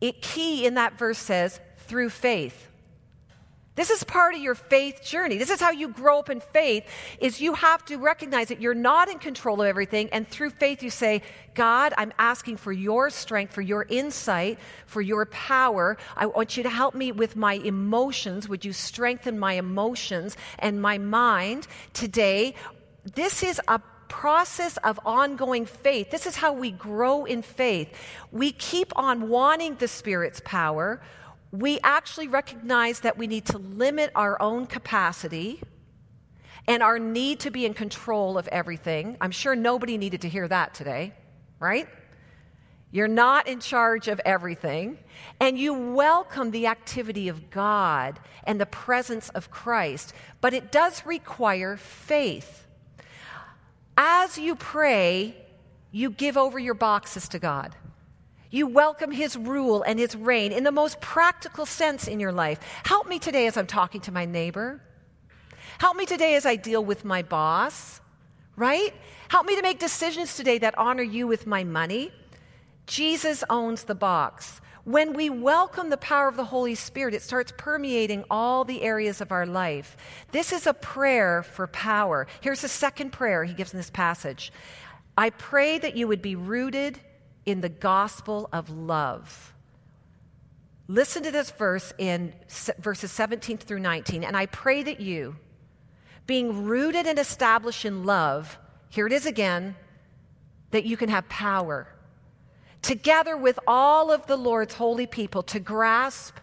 [0.00, 2.68] It key in that verse says, through faith.
[3.74, 5.38] This is part of your faith journey.
[5.38, 6.84] This is how you grow up in faith
[7.18, 10.82] is you have to recognize that you're not in control of everything and through faith
[10.82, 11.22] you say,
[11.54, 15.96] "God, I'm asking for your strength, for your insight, for your power.
[16.14, 18.46] I want you to help me with my emotions.
[18.46, 22.54] Would you strengthen my emotions and my mind today?"
[23.14, 26.10] This is a process of ongoing faith.
[26.10, 27.88] This is how we grow in faith.
[28.30, 31.00] We keep on wanting the Spirit's power
[31.52, 35.62] we actually recognize that we need to limit our own capacity
[36.66, 39.18] and our need to be in control of everything.
[39.20, 41.12] I'm sure nobody needed to hear that today,
[41.60, 41.86] right?
[42.90, 44.98] You're not in charge of everything,
[45.40, 51.04] and you welcome the activity of God and the presence of Christ, but it does
[51.04, 52.66] require faith.
[53.96, 55.36] As you pray,
[55.90, 57.76] you give over your boxes to God.
[58.54, 62.60] You welcome His rule and His reign in the most practical sense in your life.
[62.84, 64.82] Help me today as I'm talking to my neighbor.
[65.78, 68.02] Help me today as I deal with my boss,
[68.54, 68.92] right?
[69.28, 72.12] Help me to make decisions today that honor you with my money.
[72.86, 74.60] Jesus owns the box.
[74.84, 79.22] When we welcome the power of the Holy Spirit, it starts permeating all the areas
[79.22, 79.96] of our life.
[80.30, 82.26] This is a prayer for power.
[82.42, 84.52] Here's the second prayer he gives in this passage
[85.16, 87.00] I pray that you would be rooted
[87.44, 89.54] in the gospel of love.
[90.88, 92.32] Listen to this verse in
[92.78, 94.24] verses 17 through 19.
[94.24, 95.36] And I pray that you,
[96.26, 99.74] being rooted and established in love, here it is again,
[100.70, 101.88] that you can have power,
[102.82, 106.36] together with all of the Lord's holy people, to grasp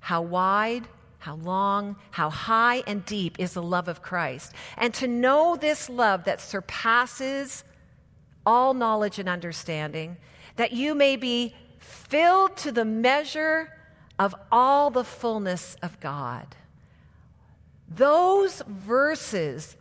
[0.00, 0.86] how wide,
[1.18, 5.88] how long, how high and deep is the love of Christ, and to know this
[5.90, 7.64] love that surpasses
[8.48, 10.16] all knowledge and understanding,
[10.56, 13.70] that you may be filled to the measure
[14.18, 16.56] of all the fullness of God.
[17.94, 19.76] Those verses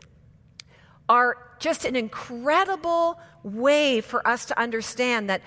[1.08, 5.41] are just an incredible way for us to understand that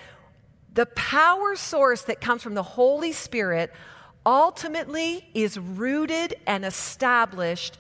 [0.73, 3.71] the power source that comes from the Holy Spirit
[4.25, 7.77] ultimately is rooted and established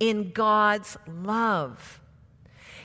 [0.00, 2.00] in God's love.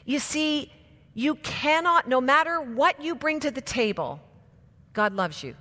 [0.06, 0.72] You see,
[1.16, 4.20] you cannot, no matter what you bring to the table,
[4.94, 5.56] God loves you.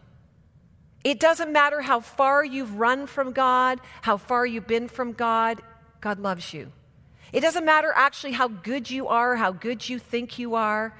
[1.04, 5.62] It doesn't matter how far you've run from God, how far you've been from God,
[6.00, 6.72] God loves you.
[7.32, 10.94] It doesn't matter actually how good you are, how good you think you are,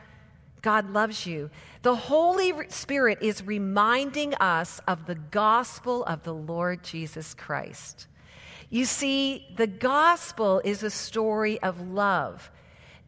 [0.62, 1.50] God loves you.
[1.82, 8.06] The Holy Spirit is reminding us of the gospel of the Lord Jesus Christ.
[8.70, 12.50] You see, the gospel is a story of love.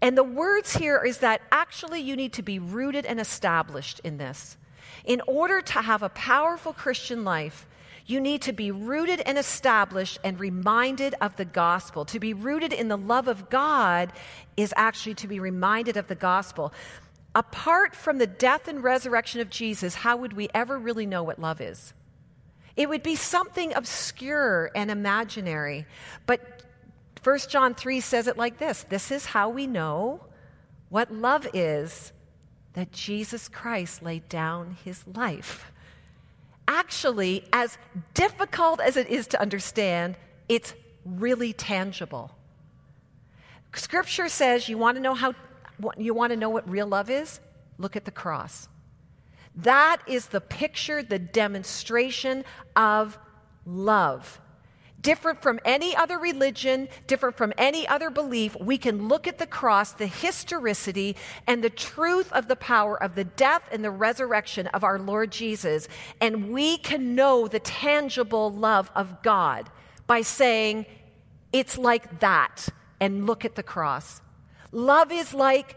[0.01, 4.19] And the words here is that actually you need to be rooted and established in
[4.19, 4.57] this.
[5.05, 7.67] In order to have a powerful Christian life,
[8.07, 12.05] you need to be rooted and established and reminded of the gospel.
[12.07, 14.13] To be rooted in the love of God
[14.57, 16.73] is actually to be reminded of the gospel.
[17.35, 21.41] Apart from the death and resurrection of Jesus, how would we ever really know what
[21.41, 21.93] love is?
[22.77, 25.87] It would be something obscure and imaginary.
[26.27, 26.63] But
[27.27, 30.21] 1 John 3 says it like this This is how we know
[30.91, 32.13] what love is
[32.75, 35.73] that Jesus Christ laid down his life.
[36.69, 37.79] Actually, as
[38.15, 40.17] difficult as it is to understand,
[40.49, 40.73] it's
[41.05, 42.31] really tangible.
[43.75, 45.35] Scripture says you want to know how
[45.97, 47.41] you want to know what real love is?
[47.77, 48.69] Look at the cross.
[49.57, 52.45] That is the picture, the demonstration
[52.77, 53.19] of
[53.65, 54.41] love
[55.07, 59.47] different from any other religion, different from any other belief, we can look at the
[59.47, 61.15] cross, the historicity,
[61.47, 65.31] and the truth of the power of the death and the resurrection of our Lord
[65.31, 65.87] Jesus,
[66.21, 69.71] and we can know the tangible love of God
[70.09, 70.87] by saying,
[71.53, 74.21] It's like that, and look at the cross.
[74.73, 75.77] Love is like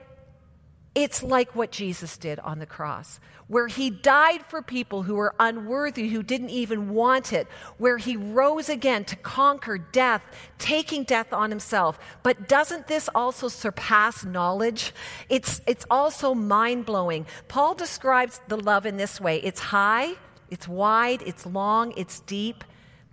[0.96, 3.20] it's like what Jesus did on the cross,
[3.50, 7.48] where he died for people who were unworthy, who didn't even want it,
[7.78, 10.22] where he rose again to conquer death,
[10.60, 12.00] taking death on himself.
[12.24, 14.94] But doesn't this also surpass knowledge?
[15.30, 17.26] It's, it's also mind blowing.
[17.48, 20.14] Paul describes the love in this way it's high,
[20.52, 22.64] it's wide, it's long, it's deep.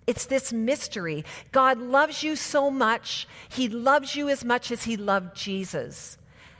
[0.05, 1.25] It's this mystery.
[1.51, 6.17] God loves you so much, He loves you as much as He loved Jesus.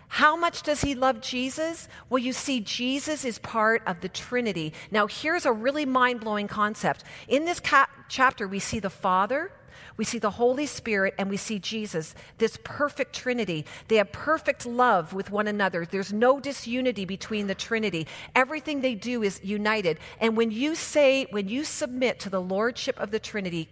[0.08, 1.88] How much does he love Jesus?
[2.10, 4.74] Well, you see, Jesus is part of the Trinity.
[4.90, 7.04] Now, here's a really mind blowing concept.
[7.28, 9.52] In this ca- chapter, we see the Father,
[9.98, 13.66] We see the Holy Spirit and we see Jesus, this perfect Trinity.
[13.88, 15.86] They have perfect love with one another.
[15.86, 18.08] There's no disunity between the Trinity.
[18.36, 20.00] Everything they do is united.
[20.20, 23.70] And when you say, when you submit to the Lordship of the Trinity,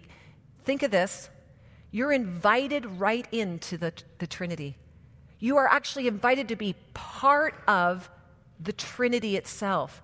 [0.63, 1.29] think of this
[1.91, 4.75] you're invited right into the, the Trinity.
[5.39, 8.09] You are actually invited to be part of
[8.59, 10.01] the Trinity itself.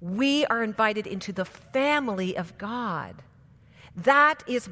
[0.00, 3.22] We are invited into the family of God.
[3.96, 4.68] That is,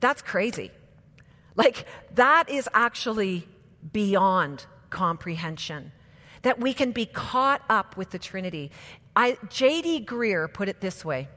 [0.00, 0.70] that's crazy.
[1.56, 3.46] Like, that is actually
[3.92, 5.92] beyond comprehension.
[6.42, 8.70] That we can be caught up with the Trinity.
[9.14, 10.06] I, J.D.
[10.06, 11.28] Greear put it this way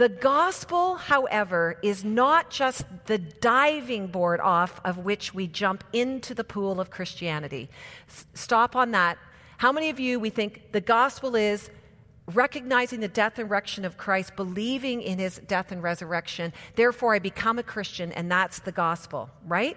[0.00, 6.32] The gospel, however, is not just the diving board off of which we jump into
[6.32, 7.68] the pool of Christianity.
[8.08, 9.18] S- stop on that.
[9.58, 11.68] How many of you we think the gospel is
[12.32, 16.54] recognizing the death and resurrection of Christ, believing in his death and resurrection.
[16.76, 19.76] Therefore, I become a Christian, and that's the gospel, right?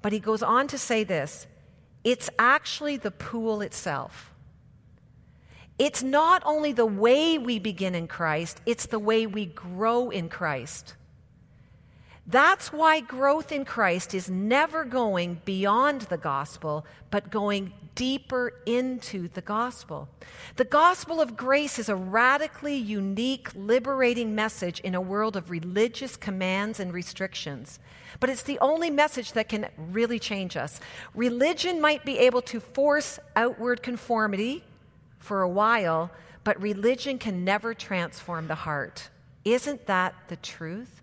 [0.00, 1.48] But he goes on to say this
[2.04, 4.29] it's actually the pool itself.
[5.80, 10.28] It's not only the way we begin in Christ, it's the way we grow in
[10.28, 10.94] Christ.
[12.26, 19.28] That's why growth in Christ is never going beyond the gospel, but going deeper into
[19.28, 20.10] the gospel.
[20.56, 26.14] The gospel of grace is a radically unique, liberating message in a world of religious
[26.14, 27.78] commands and restrictions.
[28.20, 30.78] But it's the only message that can really change us.
[31.14, 34.62] Religion might be able to force outward conformity
[35.20, 36.10] for a while,
[36.42, 39.10] but religion can never transform the heart.
[39.44, 41.00] Isn't that the truth?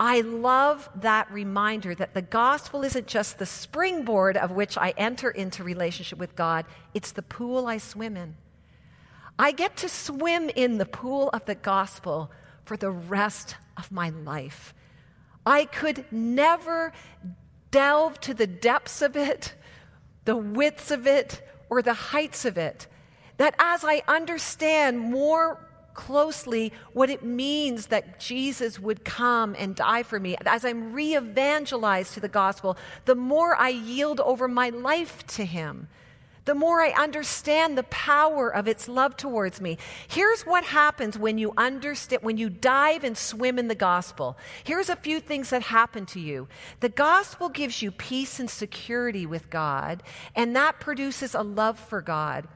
[0.00, 5.30] I love that reminder that the gospel isn't just the springboard of which I enter
[5.30, 6.64] into relationship with God,
[6.94, 8.36] it's the pool I swim in.
[9.38, 12.30] I get to swim in the pool of the gospel
[12.64, 14.74] for the rest of my life.
[15.46, 16.92] I could never
[17.70, 19.54] delve to the depths of it,
[20.24, 22.86] the widths of it, or the heights of it.
[23.38, 25.58] That as I understand more
[25.94, 30.36] closely what it means that Jesus would come and die for me.
[30.46, 35.44] As I'm re evangelized to the gospel, the more I yield over my life to
[35.44, 35.88] Him
[36.48, 39.76] the more I understand the power of its love towards me.
[40.08, 44.38] Here's what happens when you understand, when you dive and swim in the gospel.
[44.64, 46.48] Here's a few things that happen to you.
[46.80, 50.02] The gospel gives you peace and security with God,
[50.34, 52.48] and that produces a love for God.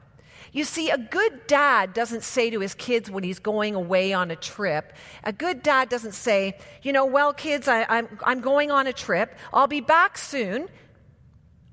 [0.51, 4.31] You see, a good dad doesn't say to his kids when he's going away on
[4.31, 8.71] a trip, a good dad doesn't say, you know, well, kids, I, I'm, I'm going
[8.71, 9.35] on a trip.
[9.53, 10.67] I'll be back soon.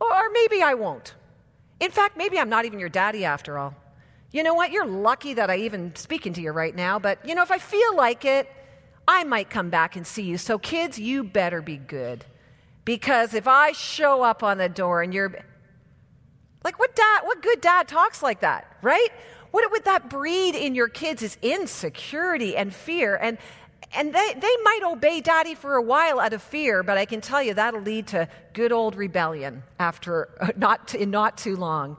[0.00, 1.14] Or maybe I won't.
[1.80, 3.74] In fact, maybe I'm not even your daddy after all.
[4.32, 4.70] You know what?
[4.70, 7.58] You're lucky that I even speaking to you right now, but you know, if I
[7.58, 8.50] feel like it,
[9.08, 10.38] I might come back and see you.
[10.38, 12.24] So kids, you better be good.
[12.84, 15.44] Because if I show up on the door and you're
[16.62, 19.08] like, what dad, what good dad talks like that, right?
[19.50, 23.16] What would that breed in your kids is insecurity and fear.
[23.16, 23.38] And,
[23.94, 27.20] and they, they might obey daddy for a while out of fear, but I can
[27.20, 31.96] tell you that'll lead to good old rebellion after not, to, not too long.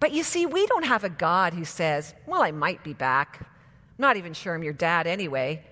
[0.00, 3.40] But you see, we don't have a God who says, Well, I might be back.
[3.40, 3.46] I'm
[3.98, 5.64] not even sure I'm your dad anyway.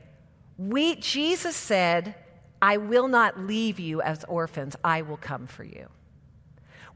[0.58, 2.14] We, Jesus said,
[2.60, 5.88] I will not leave you as orphans, I will come for you.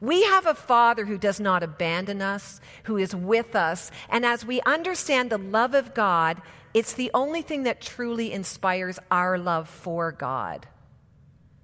[0.00, 3.90] We have a Father who does not abandon us, who is with us.
[4.08, 6.40] And as we understand the love of God,
[6.72, 10.66] it's the only thing that truly inspires our love for God.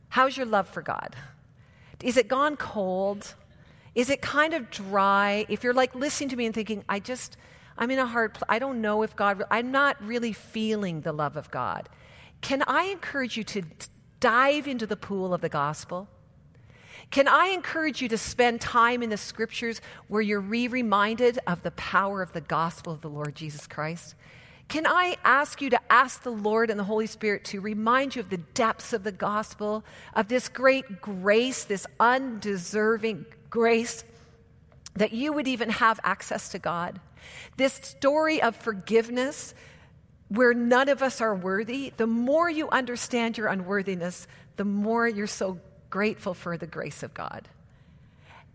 [0.08, 1.14] How's your love for God?
[2.02, 3.34] Is it gone cold?
[3.94, 5.46] Is it kind of dry?
[5.48, 7.36] If you're like listening to me and thinking, I just,
[7.78, 11.12] I'm in a hard place, I don't know if God, I'm not really feeling the
[11.12, 11.88] love of God.
[12.42, 13.62] Can I encourage you to
[14.20, 16.08] dive into the pool of the gospel?
[17.10, 21.62] Can I encourage you to spend time in the scriptures where you're re reminded of
[21.62, 24.14] the power of the gospel of the Lord Jesus Christ?
[24.68, 28.20] Can I ask you to ask the Lord and the Holy Spirit to remind you
[28.20, 34.04] of the depths of the gospel, of this great grace, this undeserving grace,
[34.94, 37.00] that you would even have access to God?
[37.56, 39.54] This story of forgiveness
[40.28, 44.26] where none of us are worthy, the more you understand your unworthiness,
[44.56, 45.60] the more you're so
[45.96, 47.48] grateful for the grace of God.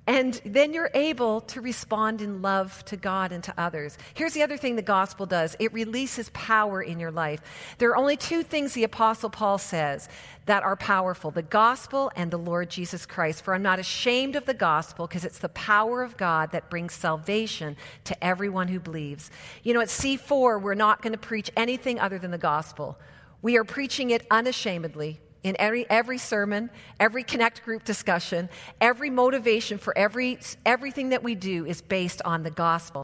[0.06, 3.98] And then you're able to respond in love to God and to others.
[4.14, 7.42] Here's the other thing the gospel does it releases power in your life.
[7.80, 10.08] There are only two things the Apostle Paul says
[10.46, 13.44] that are powerful the gospel and the Lord Jesus Christ.
[13.44, 16.94] For I'm not ashamed of the gospel because it's the power of God that brings
[16.94, 19.32] salvation to everyone who believes.
[19.64, 23.00] You know, at C4, we're not going to preach anything other than the gospel.
[23.42, 26.70] We are preaching it unashamedly in every, every sermon,
[27.00, 32.44] every connect group discussion, every motivation for every, everything that we do is based on
[32.44, 33.04] the gospel.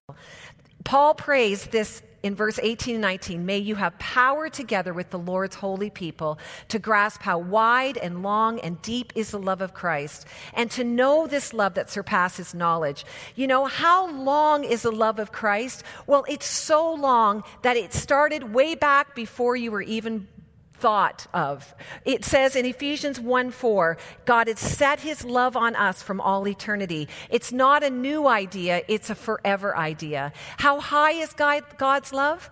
[0.84, 5.20] Paul prays this in verse 18 and 19 May you have power together with the
[5.20, 9.74] Lord's holy people to grasp how wide and long and deep is the love of
[9.74, 13.06] Christ, and to know this love that surpasses knowledge.
[13.36, 15.84] You know, how long is the love of Christ?
[16.06, 20.28] Well, it's so long that it started way back before you were even
[20.80, 21.74] thought of.
[22.06, 26.48] It says in Ephesians 1 4, God had set his love on us from all
[26.48, 27.08] eternity.
[27.30, 30.34] It's not a new idea, it's a forever idea.
[30.58, 32.50] How high is God, God's love?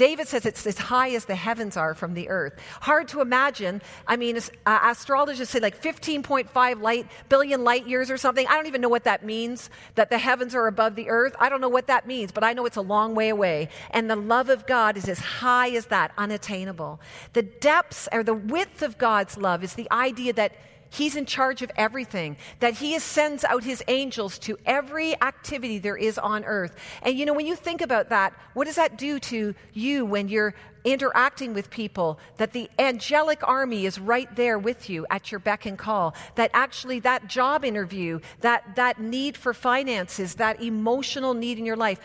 [0.00, 2.54] David says it's as high as the heavens are from the earth.
[2.80, 3.82] Hard to imagine.
[4.08, 8.46] I mean, uh, astrologers say like 15.5 light, billion light years or something.
[8.46, 11.36] I don't even know what that means, that the heavens are above the earth.
[11.38, 13.68] I don't know what that means, but I know it's a long way away.
[13.90, 16.98] And the love of God is as high as that, unattainable.
[17.34, 20.54] The depths or the width of God's love is the idea that
[20.90, 25.96] He's in charge of everything, that He sends out His angels to every activity there
[25.96, 26.76] is on earth.
[27.02, 30.28] And you know, when you think about that, what does that do to you when
[30.28, 32.18] you're interacting with people?
[32.38, 36.14] That the angelic army is right there with you at your beck and call.
[36.34, 41.76] That actually, that job interview, that, that need for finances, that emotional need in your
[41.76, 42.00] life,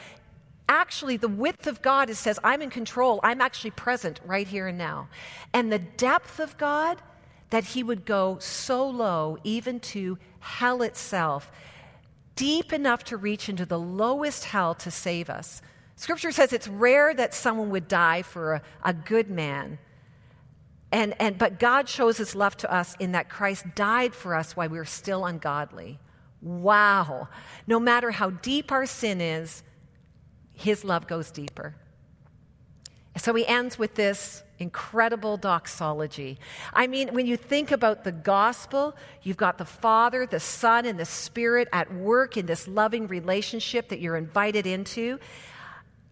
[0.69, 3.19] actually the width of God is says, I'm in control.
[3.23, 5.09] I'm actually present right here and now.
[5.53, 7.01] And the depth of God,
[7.49, 11.51] that he would go so low, even to hell itself,
[12.35, 15.61] deep enough to reach into the lowest hell to save us.
[15.95, 19.79] Scripture says it's rare that someone would die for a, a good man.
[20.91, 24.55] And, and, but God shows his love to us in that Christ died for us
[24.55, 25.99] while we were still ungodly.
[26.41, 27.29] Wow.
[27.67, 29.63] No matter how deep our sin is,
[30.53, 31.75] his love goes deeper.
[33.17, 36.39] So he ends with this incredible doxology.
[36.73, 40.99] I mean, when you think about the gospel, you've got the Father, the Son, and
[40.99, 45.19] the Spirit at work in this loving relationship that you're invited into.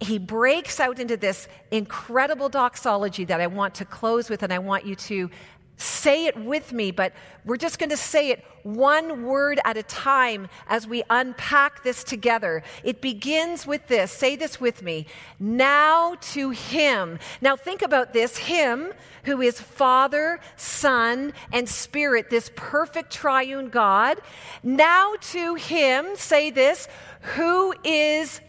[0.00, 4.58] He breaks out into this incredible doxology that I want to close with, and I
[4.58, 5.30] want you to
[5.76, 7.12] say it with me, but
[7.44, 12.02] we're just going to say it one word at a time as we unpack this
[12.02, 12.62] together.
[12.82, 14.10] It begins with this.
[14.10, 15.06] Say this with me.
[15.38, 17.18] Now to Him.
[17.40, 18.38] Now think about this.
[18.38, 18.92] Him
[19.24, 24.18] who is Father, Son, and Spirit, this perfect triune God.
[24.62, 26.88] Now to Him, say this,
[27.20, 28.40] who is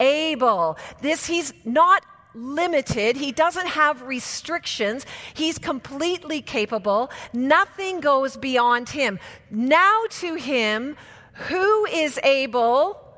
[0.00, 0.78] able.
[1.00, 2.02] This, He's not
[2.34, 3.16] limited.
[3.16, 5.06] He doesn't have restrictions.
[5.34, 7.10] He's completely capable.
[7.32, 9.18] Nothing goes beyond him.
[9.50, 10.96] Now to him
[11.32, 13.09] who is able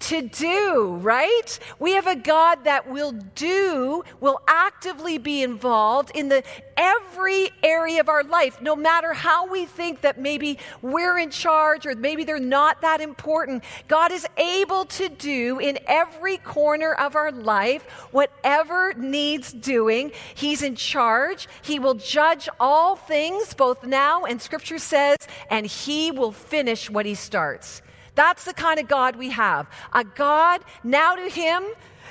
[0.00, 1.58] to do, right?
[1.78, 6.42] We have a God that will do, will actively be involved in the
[6.76, 11.84] every area of our life, no matter how we think that maybe we're in charge
[11.86, 13.62] or maybe they're not that important.
[13.86, 20.12] God is able to do in every corner of our life whatever needs doing.
[20.34, 21.46] He's in charge.
[21.60, 25.18] He will judge all things, both now and scripture says,
[25.50, 27.82] and he will finish what he starts.
[28.14, 29.68] That's the kind of God we have.
[29.92, 31.64] A God now to Him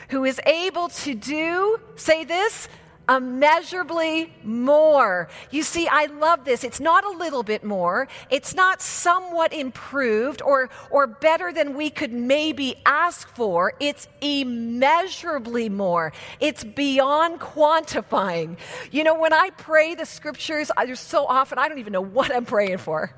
[0.09, 2.67] who is able to do, say this,
[3.09, 5.27] immeasurably more.
[5.49, 6.63] You see, I love this.
[6.63, 8.07] It's not a little bit more.
[8.29, 13.73] It's not somewhat improved or, or better than we could maybe ask for.
[13.79, 16.13] It's immeasurably more.
[16.39, 18.57] It's beyond quantifying.
[18.91, 22.33] You know, when I pray the scriptures, there's so often I don't even know what
[22.33, 23.11] I'm praying for.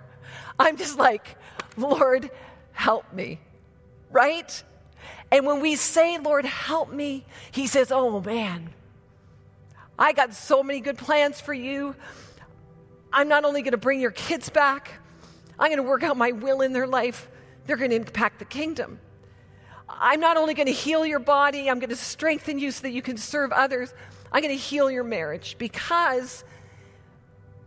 [0.57, 1.35] I'm just like,
[1.75, 2.29] Lord,
[2.81, 3.39] help me,
[4.09, 4.63] right?
[5.31, 8.71] And when we say, Lord, help me, He says, Oh man,
[9.99, 11.95] I got so many good plans for you.
[13.13, 14.93] I'm not only going to bring your kids back,
[15.59, 17.29] I'm going to work out my will in their life.
[17.67, 18.99] They're going to impact the kingdom.
[19.87, 22.91] I'm not only going to heal your body, I'm going to strengthen you so that
[22.91, 23.93] you can serve others.
[24.31, 26.43] I'm going to heal your marriage because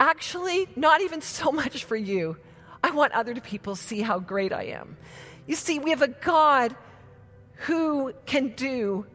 [0.00, 2.36] actually, not even so much for you,
[2.84, 4.98] I want other people to see how great I am.
[5.46, 6.76] You see, we have a God
[7.66, 9.06] who can do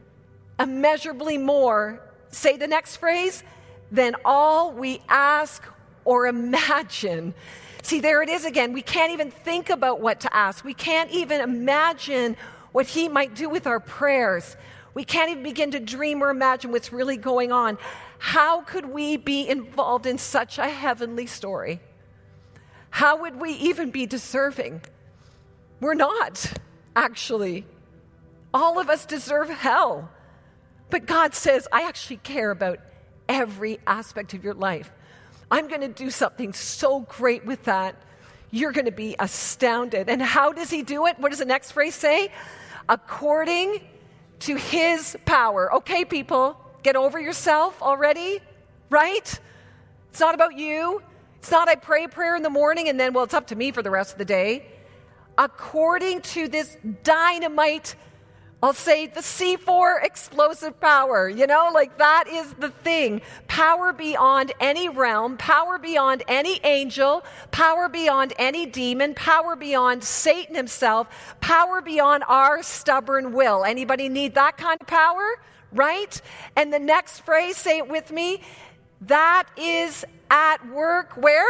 [0.59, 2.01] immeasurably more,
[2.31, 3.43] say the next phrase,
[3.91, 5.63] than all we ask
[6.03, 7.35] or imagine.
[7.83, 8.73] See, there it is again.
[8.73, 10.65] We can't even think about what to ask.
[10.65, 12.37] We can't even imagine
[12.71, 14.57] what He might do with our prayers.
[14.95, 17.77] We can't even begin to dream or imagine what's really going on.
[18.17, 21.81] How could we be involved in such a heavenly story?
[22.99, 24.81] How would we even be deserving?
[25.79, 26.51] We're not,
[26.97, 27.65] actually.
[28.53, 30.09] All of us deserve hell.
[30.89, 32.79] But God says, I actually care about
[33.29, 34.91] every aspect of your life.
[35.49, 37.95] I'm going to do something so great with that.
[38.51, 40.09] You're going to be astounded.
[40.09, 41.17] And how does he do it?
[41.19, 42.33] What does the next phrase say?
[42.89, 43.79] According
[44.39, 45.73] to his power.
[45.75, 48.41] Okay, people, get over yourself already,
[48.89, 49.39] right?
[50.09, 51.01] It's not about you.
[51.39, 53.55] It's not I pray a prayer in the morning and then, well, it's up to
[53.55, 54.65] me for the rest of the day.
[55.37, 57.95] According to this dynamite
[58.61, 63.21] I'll say the C4 explosive power, you know, like that is the thing.
[63.47, 70.55] Power beyond any realm, power beyond any angel, power beyond any demon, power beyond Satan
[70.55, 71.07] himself,
[71.39, 73.63] power beyond our stubborn will.
[73.63, 75.39] Anybody need that kind of power?
[75.71, 76.21] Right?
[76.57, 78.41] And the next phrase, say it with me,
[79.01, 81.45] that is at work where?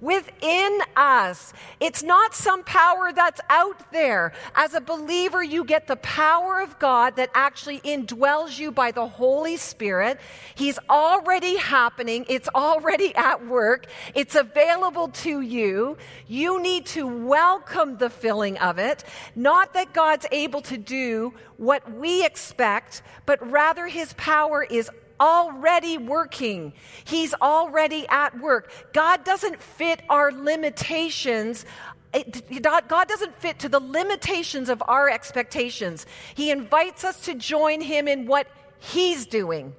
[0.00, 1.52] within us.
[1.80, 4.32] It's not some power that's out there.
[4.54, 9.06] As a believer, you get the power of God that actually indwells you by the
[9.06, 10.20] Holy Spirit.
[10.54, 15.96] He's already happening, it's already at work, it's available to you.
[16.26, 19.04] You need to welcome the filling of it.
[19.34, 24.90] Not that God's able to do what we expect, but rather his power is
[25.20, 26.72] already working.
[27.04, 28.70] He's already at work.
[28.92, 31.64] God doesn't fit our limitations.
[32.60, 36.06] God doesn't fit to the limitations of our expectations.
[36.34, 38.46] He invites us to join Him in what
[38.78, 39.74] He's doing.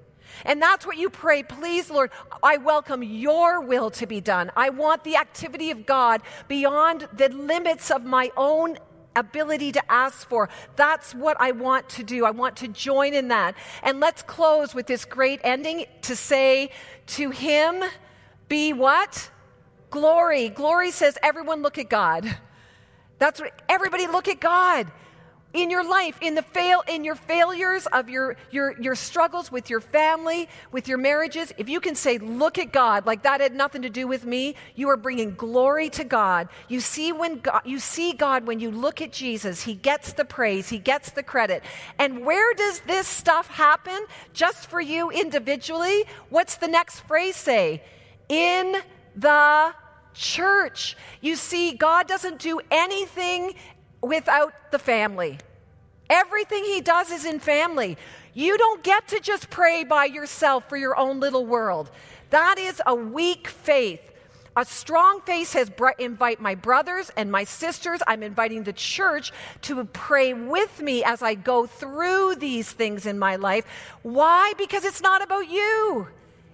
[0.45, 1.43] And that's what you pray.
[1.43, 2.11] Please, Lord,
[2.41, 4.51] I welcome your will to be done.
[4.55, 8.77] I want the activity of God beyond the limits of my own
[9.15, 10.49] ability to ask for.
[10.75, 12.25] That's what I want to do.
[12.25, 13.55] I want to join in that.
[13.83, 16.71] And let's close with this great ending to say,
[17.07, 17.83] To him
[18.47, 19.29] be what?
[19.89, 20.49] Glory.
[20.49, 22.37] Glory says, Everyone look at God.
[23.17, 24.89] That's what everybody look at God
[25.53, 29.69] in your life in the fail in your failures of your your your struggles with
[29.69, 33.55] your family with your marriages if you can say look at god like that had
[33.55, 36.49] nothing to do with me you are bringing glory to god.
[36.67, 39.63] You see when god you see god when you look at jesus.
[39.63, 40.69] He gets the praise.
[40.69, 41.63] He gets the credit.
[41.97, 44.05] And where does this stuff happen?
[44.33, 47.83] Just for you individually what's the next phrase say?
[48.27, 48.75] In
[49.15, 49.73] the
[50.13, 50.97] church.
[51.21, 53.55] You see, God doesn't do anything
[54.01, 55.37] without the family.
[56.09, 57.97] Everything he does is in family.
[58.33, 61.91] You don't get to just pray by yourself for your own little world.
[62.29, 64.01] That is a weak faith.
[64.55, 68.01] A strong faith says, invite my brothers and my sisters.
[68.07, 69.31] I'm inviting the church
[69.61, 73.65] to pray with me as I go through these things in my life.
[74.01, 74.53] Why?
[74.57, 76.07] Because it's not about you.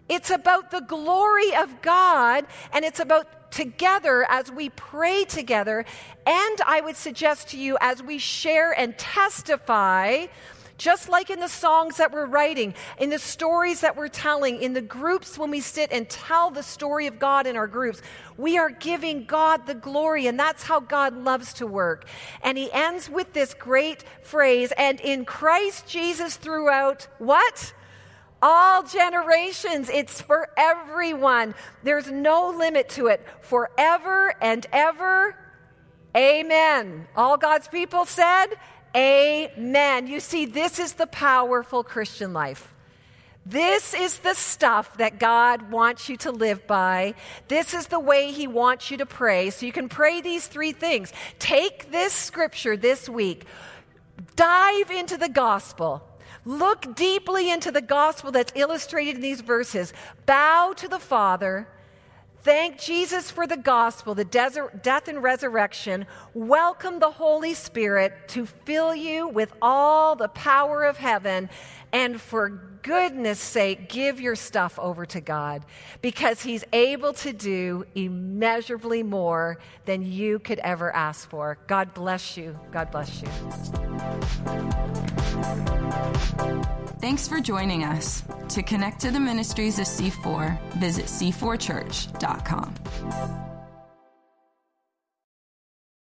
[0.07, 5.85] It's about the glory of God, and it's about together as we pray together.
[6.25, 10.27] And I would suggest to you as we share and testify
[10.77, 14.73] just like in the songs that we're writing, in the stories that we're telling, in
[14.73, 18.01] the groups when we sit and tell the story of God in our groups,
[18.37, 22.07] we are giving God the glory, and that's how God loves to work.
[22.43, 27.73] And he ends with this great phrase, and in Christ Jesus throughout what?
[28.41, 29.89] All generations.
[29.89, 31.55] It's for everyone.
[31.83, 33.25] There's no limit to it.
[33.41, 35.35] Forever and ever.
[36.15, 37.07] Amen.
[37.15, 38.47] All God's people said,
[38.95, 40.07] Amen.
[40.07, 42.73] You see, this is the powerful Christian life.
[43.45, 47.13] This is the stuff that God wants you to live by.
[47.47, 49.51] This is the way He wants you to pray.
[49.51, 51.13] So you can pray these three things.
[51.37, 53.45] Take this scripture this week,
[54.35, 56.01] dive into the gospel.
[56.45, 59.93] Look deeply into the gospel that's illustrated in these verses.
[60.25, 61.67] Bow to the Father.
[62.43, 66.05] Thank Jesus for the gospel, the desert, death and resurrection.
[66.35, 71.49] Welcome the Holy Spirit to fill you with all the power of heaven.
[71.91, 75.65] And for goodness sake, give your stuff over to God
[76.03, 81.57] because He's able to do immeasurably more than you could ever ask for.
[81.65, 82.55] God bless you.
[82.71, 83.27] God bless you.
[87.01, 88.23] Thanks for joining us.
[88.49, 93.44] To connect to the ministries of C4, visit c4church.com.